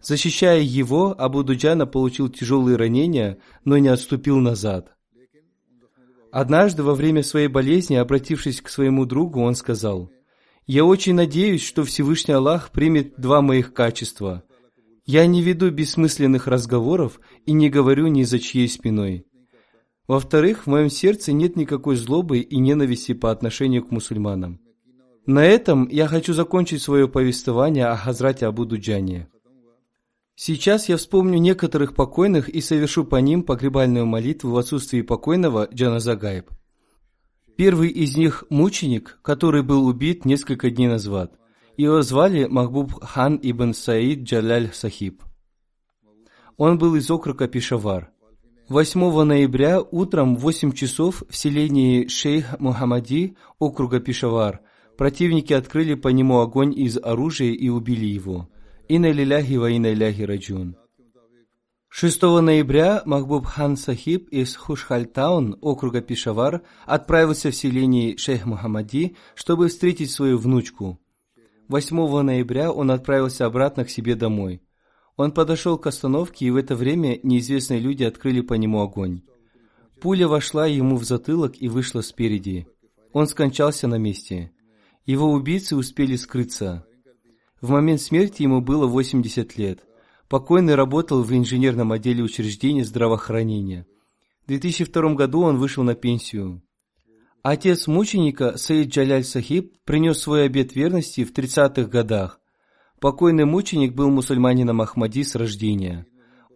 [0.00, 4.94] Защищая его, Абу Дуджана получил тяжелые ранения, но не отступил назад.
[6.30, 10.10] Однажды во время своей болезни, обратившись к своему другу, он сказал,
[10.66, 14.42] «Я очень надеюсь, что Всевышний Аллах примет два моих качества.
[15.04, 19.26] Я не веду бессмысленных разговоров и не говорю ни за чьей спиной.
[20.06, 24.60] Во-вторых, в моем сердце нет никакой злобы и ненависти по отношению к мусульманам.
[25.26, 29.28] На этом я хочу закончить свое повествование о Хазрате Абу Дуджане.
[30.36, 36.16] Сейчас я вспомню некоторых покойных и совершу по ним погребальную молитву в отсутствии покойного Джаназа
[36.16, 36.50] Гайб.
[37.56, 41.38] Первый из них– мученик, который был убит несколько дней назад.
[41.76, 45.22] Его звали Махбуб Хан ибн Саид Джаляль Сахиб.
[46.56, 48.10] Он был из округа Пишавар.
[48.68, 54.60] 8 ноября утром в 8 часов в селении Шейх Мухаммади округа Пишавар
[54.96, 58.48] противники открыли по нему огонь из оружия и убили его.
[58.88, 60.76] Инна лиляхи ва инна иляхи раджун.
[61.96, 69.68] 6 ноября Махбуб Хан Сахиб из Хушхальтаун, округа Пишавар, отправился в селение Шейх Мухаммади, чтобы
[69.68, 70.98] встретить свою внучку.
[71.68, 74.60] 8 ноября он отправился обратно к себе домой.
[75.16, 79.22] Он подошел к остановке, и в это время неизвестные люди открыли по нему огонь.
[80.00, 82.66] Пуля вошла ему в затылок и вышла спереди.
[83.12, 84.50] Он скончался на месте.
[85.06, 86.84] Его убийцы успели скрыться.
[87.60, 89.84] В момент смерти ему было 80 лет.
[90.28, 93.86] Покойный работал в инженерном отделе учреждения здравоохранения.
[94.44, 96.62] В 2002 году он вышел на пенсию.
[97.42, 102.40] Отец мученика Саид Джаляль Сахиб принес свой обет верности в 30-х годах.
[103.00, 106.06] Покойный мученик был мусульманином Ахмади с рождения.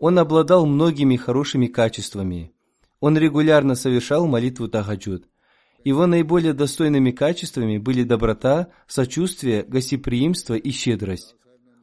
[0.00, 2.52] Он обладал многими хорошими качествами.
[3.00, 5.26] Он регулярно совершал молитву Тахаджуд–
[5.84, 11.36] его наиболее достойными качествами были доброта, сочувствие, гостеприимство и щедрость.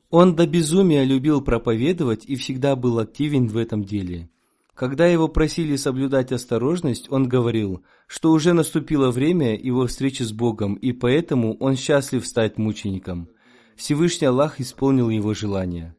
[0.09, 4.29] Он до безумия любил проповедовать и всегда был активен в этом деле.
[4.75, 10.75] Когда его просили соблюдать осторожность, он говорил, что уже наступило время его встречи с Богом,
[10.75, 13.29] и поэтому он счастлив стать мучеником.
[13.77, 15.95] Всевышний Аллах исполнил его желание.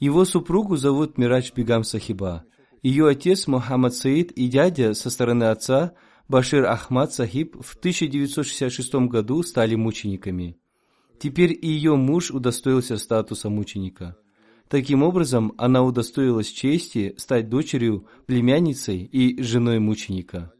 [0.00, 2.44] Его супругу зовут Мирач Бигам Сахиба.
[2.82, 5.94] Ее отец Мухаммад Саид и дядя со стороны отца
[6.28, 10.58] Башир Ахмад Сахиб в 1966 году стали мучениками.
[11.18, 14.16] Теперь и ее муж удостоился статуса мученика.
[14.68, 20.52] Таким образом, она удостоилась чести стать дочерью, племянницей и женой мученика.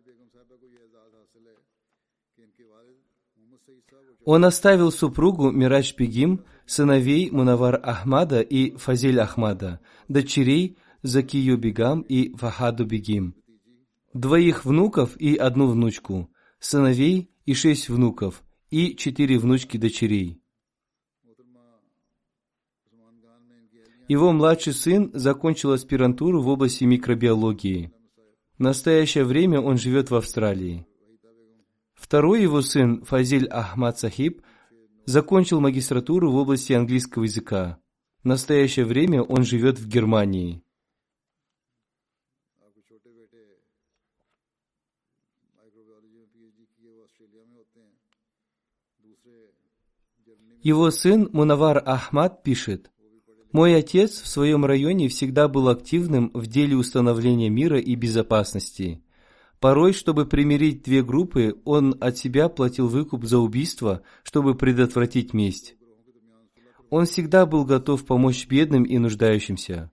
[4.24, 12.34] Он оставил супругу Мирач Бегим, сыновей Мунавар Ахмада и Фазиль Ахмада, дочерей Закию Бегам и
[12.34, 13.34] Фахаду Бегим,
[14.14, 20.40] двоих внуков и одну внучку, сыновей и шесть внуков, и четыре внучки-дочерей.
[24.06, 27.90] Его младший сын закончил аспирантуру в области микробиологии.
[28.58, 30.86] В настоящее время он живет в Австралии.
[31.94, 34.42] Второй его сын, Фазиль Ахмад Сахиб,
[35.06, 37.78] закончил магистратуру в области английского языка.
[38.22, 40.62] В настоящее время он живет в Германии.
[50.62, 52.90] Его сын Мунавар Ахмад пишет,
[53.54, 59.00] «Мой отец в своем районе всегда был активным в деле установления мира и безопасности.
[59.60, 65.76] Порой, чтобы примирить две группы, он от себя платил выкуп за убийство, чтобы предотвратить месть.
[66.90, 69.92] Он всегда был готов помочь бедным и нуждающимся.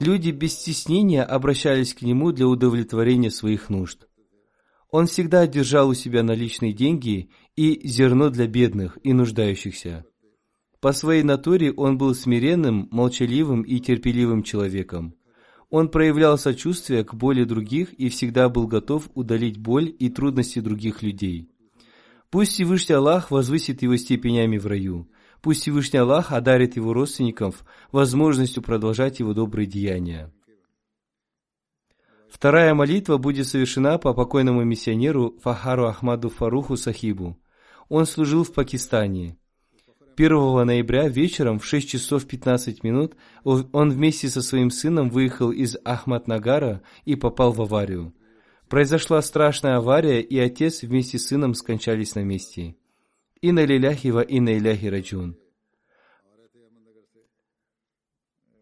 [0.00, 4.08] Люди без стеснения обращались к нему для удовлетворения своих нужд.
[4.90, 10.06] Он всегда держал у себя наличные деньги и зерно для бедных и нуждающихся.
[10.84, 15.14] По своей натуре он был смиренным, молчаливым и терпеливым человеком.
[15.70, 21.02] Он проявлял сочувствие к боли других и всегда был готов удалить боль и трудности других
[21.02, 21.48] людей.
[22.28, 25.10] Пусть Всевышний Аллах возвысит его степенями в раю.
[25.40, 30.34] Пусть Всевышний Аллах одарит его родственников возможностью продолжать его добрые деяния.
[32.28, 37.40] Вторая молитва будет совершена по покойному миссионеру Фахару Ахмаду Фаруху Сахибу.
[37.88, 39.38] Он служил в Пакистане.
[40.16, 45.76] 1 ноября вечером в 6 часов 15 минут он вместе со своим сыном выехал из
[45.84, 48.14] Ахмаднагара и попал в аварию.
[48.68, 52.76] Произошла страшная авария, и отец вместе с сыном скончались на месте.
[53.40, 55.36] Инна лиляхи ва инна иляхи раджун.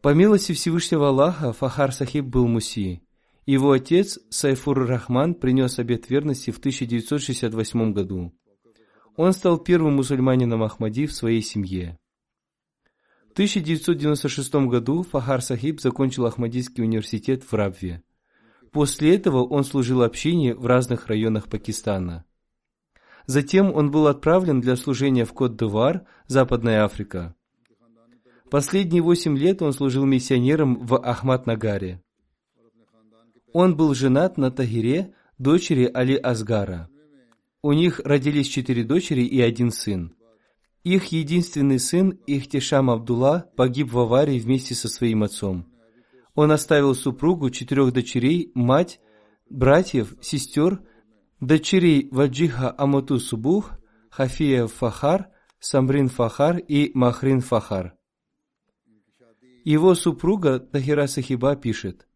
[0.00, 3.02] По милости Всевышнего Аллаха, Фахар Сахиб был муси.
[3.46, 8.32] Его отец, Сайфур Рахман, принес обет верности в 1968 году.
[9.16, 11.98] Он стал первым мусульманином Ахмади в своей семье.
[13.28, 18.02] В 1996 году Фахар Сахиб закончил Ахмадийский университет в Рабве.
[18.72, 22.24] После этого он служил общине в разных районах Пакистана.
[23.26, 27.34] Затем он был отправлен для служения в Кот-Девуар, Западная Африка.
[28.50, 32.02] Последние восемь лет он служил миссионером в Ахмад-Нагаре.
[33.52, 36.88] Он был женат на Тагире, дочери Али Асгара.
[37.62, 40.16] У них родились четыре дочери и один сын.
[40.82, 45.66] Их единственный сын, Ихтишам Абдулла, погиб в аварии вместе со своим отцом.
[46.34, 49.00] Он оставил супругу, четырех дочерей, мать,
[49.48, 50.80] братьев, сестер,
[51.38, 53.72] дочерей Ваджиха Амату Субух,
[54.10, 55.28] Хафия Фахар,
[55.60, 57.94] Самрин Фахар и Махрин Фахар.
[59.64, 62.08] Его супруга Тахира Сахиба пишет–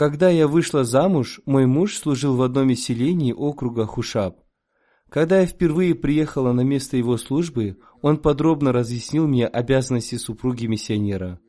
[0.00, 4.39] когда я вышла замуж, мой муж служил в одном из селений округа Хушаб.
[5.10, 11.40] Когда я впервые приехала на место его службы, он подробно разъяснил мне обязанности супруги миссионера.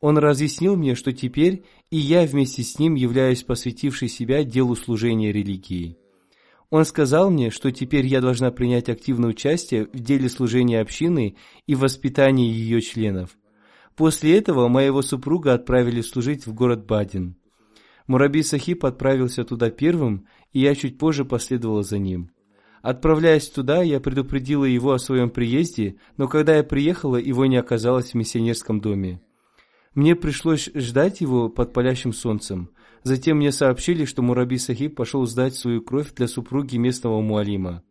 [0.00, 5.30] Он разъяснил мне, что теперь и я вместе с ним являюсь посвятившей себя делу служения
[5.30, 5.96] религии.
[6.70, 11.36] Он сказал мне, что теперь я должна принять активное участие в деле служения общины
[11.68, 13.38] и воспитании ее членов.
[13.94, 17.36] После этого моего супруга отправили служить в город Бадин.
[18.08, 22.33] Мураби Сахиб отправился туда первым, и я чуть позже последовала за ним.
[22.84, 28.10] Отправляясь туда, я предупредила его о своем приезде, но когда я приехала, его не оказалось
[28.10, 29.22] в миссионерском доме.
[29.94, 32.68] Мне пришлось ждать его под палящим солнцем.
[33.02, 37.82] Затем мне сообщили, что Мураби Сахиб пошел сдать свою кровь для супруги местного муалима.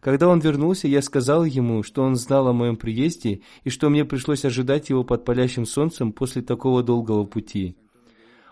[0.00, 4.04] Когда он вернулся, я сказал ему, что он знал о моем приезде и что мне
[4.04, 7.76] пришлось ожидать его под палящим солнцем после такого долгого пути.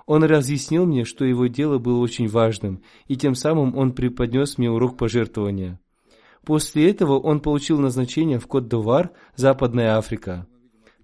[0.06, 4.70] Он разъяснил мне, что его дело было очень важным, и тем самым он преподнес мне
[4.70, 5.80] урок пожертвования.
[6.44, 10.46] После этого он получил назначение в Кот-Довар, Западная Африка.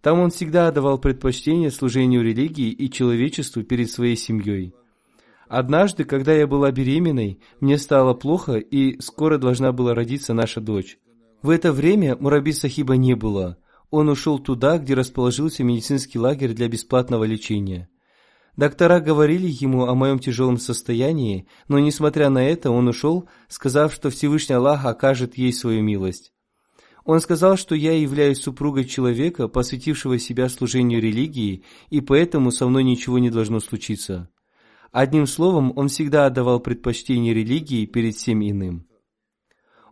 [0.00, 4.72] Там он всегда отдавал предпочтение служению религии и человечеству перед своей семьей.
[5.48, 10.98] Однажды, когда я была беременной, мне стало плохо, и скоро должна была родиться наша дочь.
[11.42, 13.58] В это время Мураби Сахиба не было.
[13.90, 17.88] Он ушел туда, где расположился медицинский лагерь для бесплатного лечения.
[18.56, 24.08] Доктора говорили ему о моем тяжелом состоянии, но, несмотря на это, он ушел, сказав, что
[24.08, 26.32] Всевышний Аллах окажет ей свою милость.
[27.04, 32.82] Он сказал, что я являюсь супругой человека, посвятившего себя служению религии, и поэтому со мной
[32.82, 34.30] ничего не должно случиться.
[34.90, 38.88] Одним словом, он всегда отдавал предпочтение религии перед всем иным.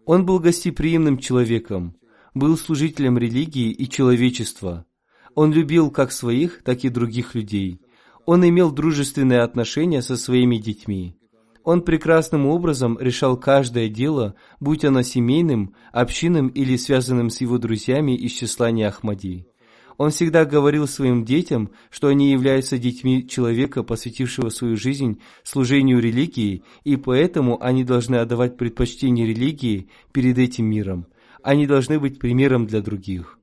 [0.06, 1.96] Он был гостеприимным человеком,
[2.32, 4.86] был служителем религии и человечества.
[5.34, 7.82] Он любил как своих, так и других людей–
[8.26, 11.16] он имел дружественные отношения со своими детьми.
[11.62, 18.14] Он прекрасным образом решал каждое дело, будь оно семейным, общинным или связанным с его друзьями
[18.16, 19.46] из числа Ахмади.
[19.96, 26.64] Он всегда говорил своим детям, что они являются детьми человека, посвятившего свою жизнь служению религии,
[26.82, 31.06] и поэтому они должны отдавать предпочтение религии перед этим миром.
[31.42, 33.38] Они должны быть примером для других.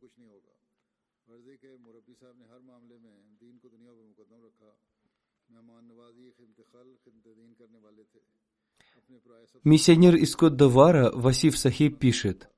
[9.64, 12.50] Миссионер из Кот-Давара Васиф Сахиб пишет,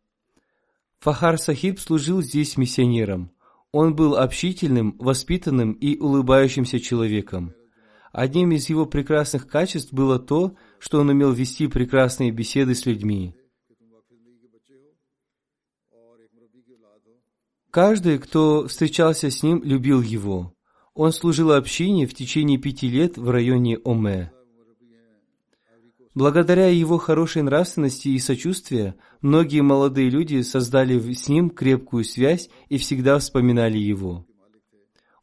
[1.00, 3.32] Фахар Сахиб служил здесь миссионером.
[3.74, 7.54] Он был общительным, воспитанным и улыбающимся человеком.
[8.14, 13.36] Одним из его прекрасных качеств было то, что он умел вести прекрасные беседы с людьми.
[17.70, 20.54] Каждый, кто встречался с ним, любил его.
[20.94, 24.32] Он служил общине в течение пяти лет в районе Оме.
[26.16, 32.78] Благодаря его хорошей нравственности и сочувствию, многие молодые люди создали с ним крепкую связь и
[32.78, 34.28] всегда вспоминали его.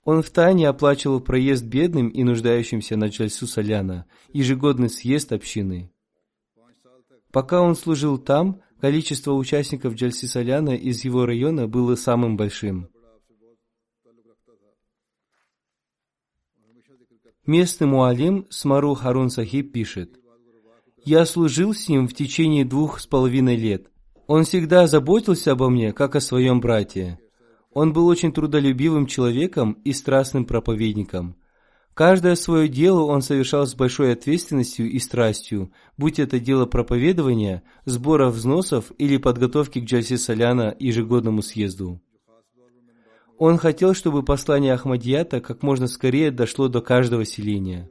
[0.03, 5.93] Он втайне оплачивал проезд бедным и нуждающимся на Джальсу Соляна, ежегодный съезд общины.
[7.31, 12.89] Пока он служил там, количество участников Джальси Соляна из его района было самым большим.
[17.47, 20.20] Местный муалим Смару Харун Сахиб пишет,
[21.05, 23.87] «Я служил с ним в течение двух с половиной лет.
[24.27, 27.19] Он всегда заботился обо мне, как о своем брате.
[27.73, 31.37] Он был очень трудолюбивым человеком и страстным проповедником.
[31.95, 38.29] Каждое свое дело он совершал с большой ответственностью и страстью, будь это дело проповедования, сбора
[38.29, 42.01] взносов или подготовки к Джальсе Соляна ежегодному съезду.
[43.39, 47.91] Он хотел, чтобы послание Ахмадията как можно скорее дошло до каждого селения.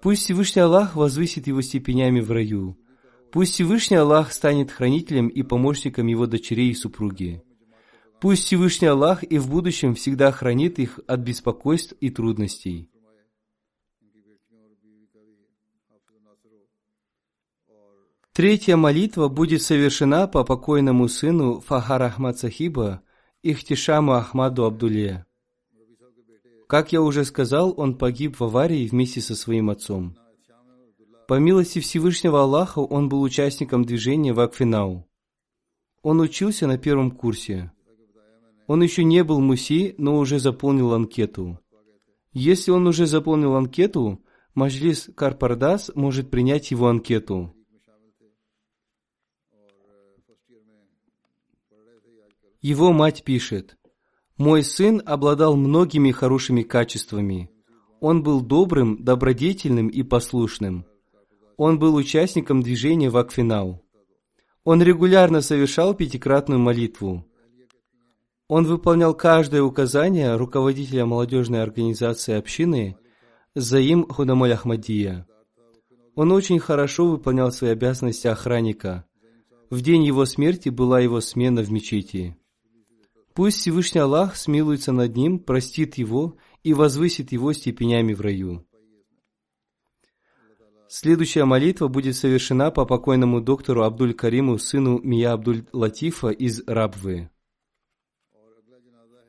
[0.00, 2.78] Пусть Всевышний Аллах возвысит его степенями в раю.
[3.32, 7.42] Пусть Всевышний Аллах станет хранителем и помощником его дочерей и супруги.
[8.20, 12.90] Пусть Всевышний Аллах и в будущем всегда хранит их от беспокойств и трудностей.
[18.32, 23.02] Третья молитва будет совершена по покойному сыну Фахар Ахмад Сахиба,
[23.42, 25.26] Ихтишаму Ахмаду Абдуле.
[26.68, 30.18] Как я уже сказал, он погиб в аварии вместе со своим отцом.
[31.26, 35.08] По милости Всевышнего Аллаха он был участником движения в Акфинау.
[36.02, 37.72] Он учился на первом курсе.
[38.66, 41.58] Он еще не был муси, но уже заполнил анкету.
[42.34, 44.22] Если он уже заполнил анкету,
[44.54, 47.54] Маджлис Карпардас может принять его анкету.
[52.60, 53.77] Его мать пишет,
[54.38, 57.50] «Мой сын обладал многими хорошими качествами.
[58.00, 60.86] Он был добрым, добродетельным и послушным.
[61.56, 63.82] Он был участником движения в Акфинау.
[64.64, 67.26] Он регулярно совершал пятикратную молитву.
[68.46, 72.96] Он выполнял каждое указание руководителя молодежной организации общины
[73.54, 75.26] Заим Худамоль Ахмадия.
[76.14, 79.04] Он очень хорошо выполнял свои обязанности охранника.
[79.68, 82.37] В день его смерти была его смена в мечети.
[83.38, 88.66] Пусть Всевышний Аллах смилуется над ним, простит его и возвысит его степенями в раю.
[90.88, 97.30] Следующая молитва будет совершена по покойному доктору Абдуль Кариму, сыну Мия Абдуль Латифа из Рабвы.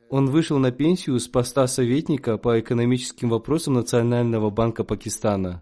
[0.10, 5.62] Он вышел на пенсию с поста советника по экономическим вопросам Национального банка Пакистана.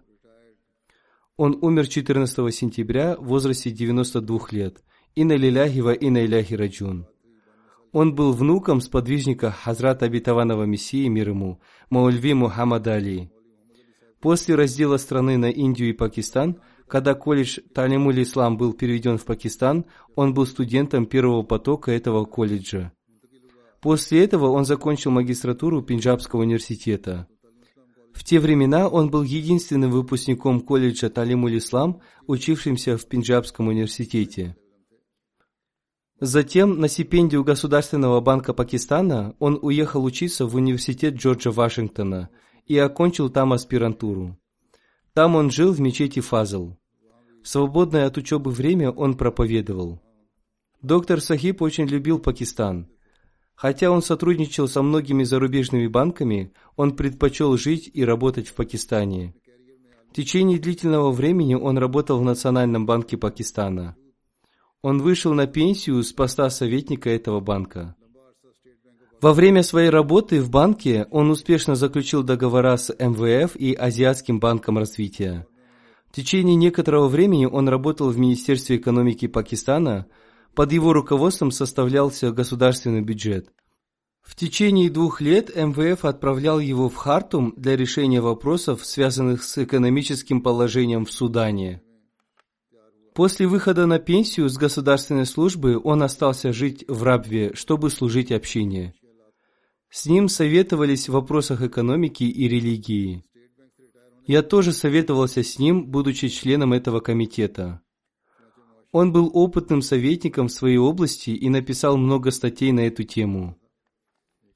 [1.36, 4.82] Он умер 14 сентября в возрасте 92 лет.
[5.14, 7.06] Инна лиляхи ва инна иляхи раджун.
[7.92, 11.60] Он был внуком сподвижника Хазрата Обетованного Мессии мир ему,
[11.90, 13.30] Маульви Мухаммад Али.
[14.20, 19.86] После раздела страны на Индию и Пакистан, когда колледж Талимуль Ислам был переведен в Пакистан,
[20.16, 22.92] он был студентом первого потока этого колледжа.
[23.80, 27.28] После этого он закончил магистратуру Пенджабского университета.
[28.12, 34.56] В те времена он был единственным выпускником колледжа Талимуль Ислам, учившимся в Пенджабском университете.
[36.20, 42.28] Затем на стипендию Государственного банка Пакистана он уехал учиться в университет Джорджа Вашингтона
[42.66, 44.36] и окончил там аспирантуру.
[45.14, 46.76] Там он жил в мечети Фазл.
[47.42, 50.02] Свободное от учебы время он проповедовал.
[50.82, 52.88] Доктор Сахиб очень любил Пакистан–
[53.58, 59.34] Хотя он сотрудничал со многими зарубежными банками, он предпочел жить и работать в Пакистане.
[60.12, 63.96] В течение длительного времени он работал в Национальном банке Пакистана.
[64.82, 67.96] Он вышел на пенсию с поста советника этого банка.
[69.20, 74.78] Во время своей работы в банке он успешно заключил договора с МВФ и Азиатским банком
[74.78, 75.46] развития.
[76.08, 80.06] В течение некоторого времени он работал в Министерстве экономики Пакистана–
[80.58, 83.52] под его руководством составлялся государственный бюджет.
[84.22, 90.42] В течение двух лет МВФ отправлял его в Хартум для решения вопросов, связанных с экономическим
[90.42, 91.80] положением в Судане.
[93.18, 98.94] После выхода на пенсию с государственной службы он остался жить в Рабве, чтобы служить общине.
[99.90, 103.24] С ним советовались в вопросах экономики и религии.
[104.28, 107.80] Я тоже советовался с ним, будучи членом этого комитета.
[108.92, 113.58] Он был опытным советником в своей области и написал много статей на эту тему.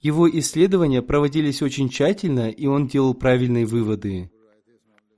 [0.00, 4.30] Его исследования проводились очень тщательно, и он делал правильные выводы.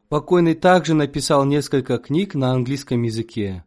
[0.08, 3.64] Покойный также написал несколько книг на английском языке.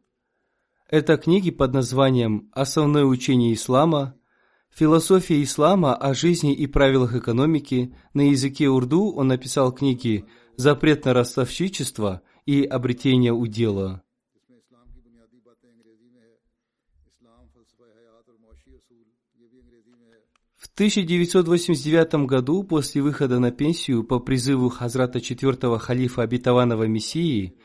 [0.90, 4.16] Это книги под названием «Основное учение ислама»,
[4.70, 7.96] «Философия ислама о жизни и правилах экономики».
[8.14, 10.26] На языке урду он написал книги
[10.56, 14.04] «Запрет на ростовщичество» и «Обретение удела».
[20.78, 27.56] 1989 году, после выхода на пенсию по призыву Хазрата четвертого халифа обетованного Мессии,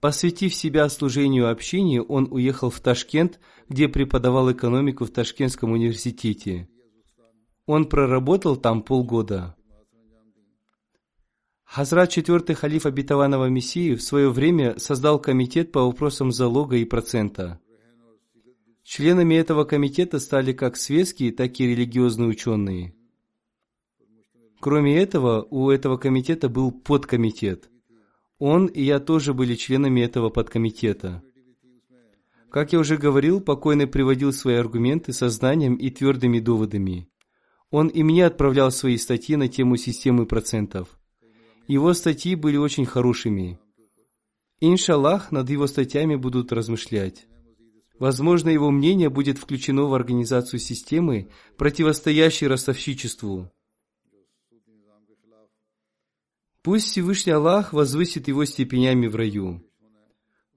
[0.00, 6.66] посвятив себя служению общине, он уехал в Ташкент, где преподавал экономику в Ташкентском университете.
[7.66, 9.54] Он проработал там полгода.
[11.64, 17.60] Хазрат четвертый халиф обетованного Мессии в свое время создал комитет по вопросам залога и процента.
[18.82, 22.94] Членами этого комитета стали как светские, так и религиозные ученые.
[24.60, 27.70] Кроме этого, у этого комитета был подкомитет.
[28.38, 31.22] Он и я тоже были членами этого подкомитета.
[32.50, 37.08] Как я уже говорил, покойный приводил свои аргументы со знанием и твердыми доводами.
[37.70, 40.98] Он и мне отправлял свои статьи на тему системы процентов.
[41.66, 43.58] Его статьи были очень хорошими.
[44.60, 47.26] Иншаллах, над его статьями будут размышлять.
[48.02, 53.48] Возможно, его мнение будет включено в организацию системы, противостоящей ростовщичеству.
[56.62, 59.64] Пусть Всевышний Аллах возвысит его степенями в раю.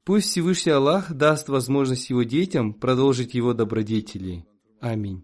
[0.03, 4.43] Пусть Всевышний Аллах даст возможность его детям продолжить его добродетели.
[4.81, 5.23] Аминь.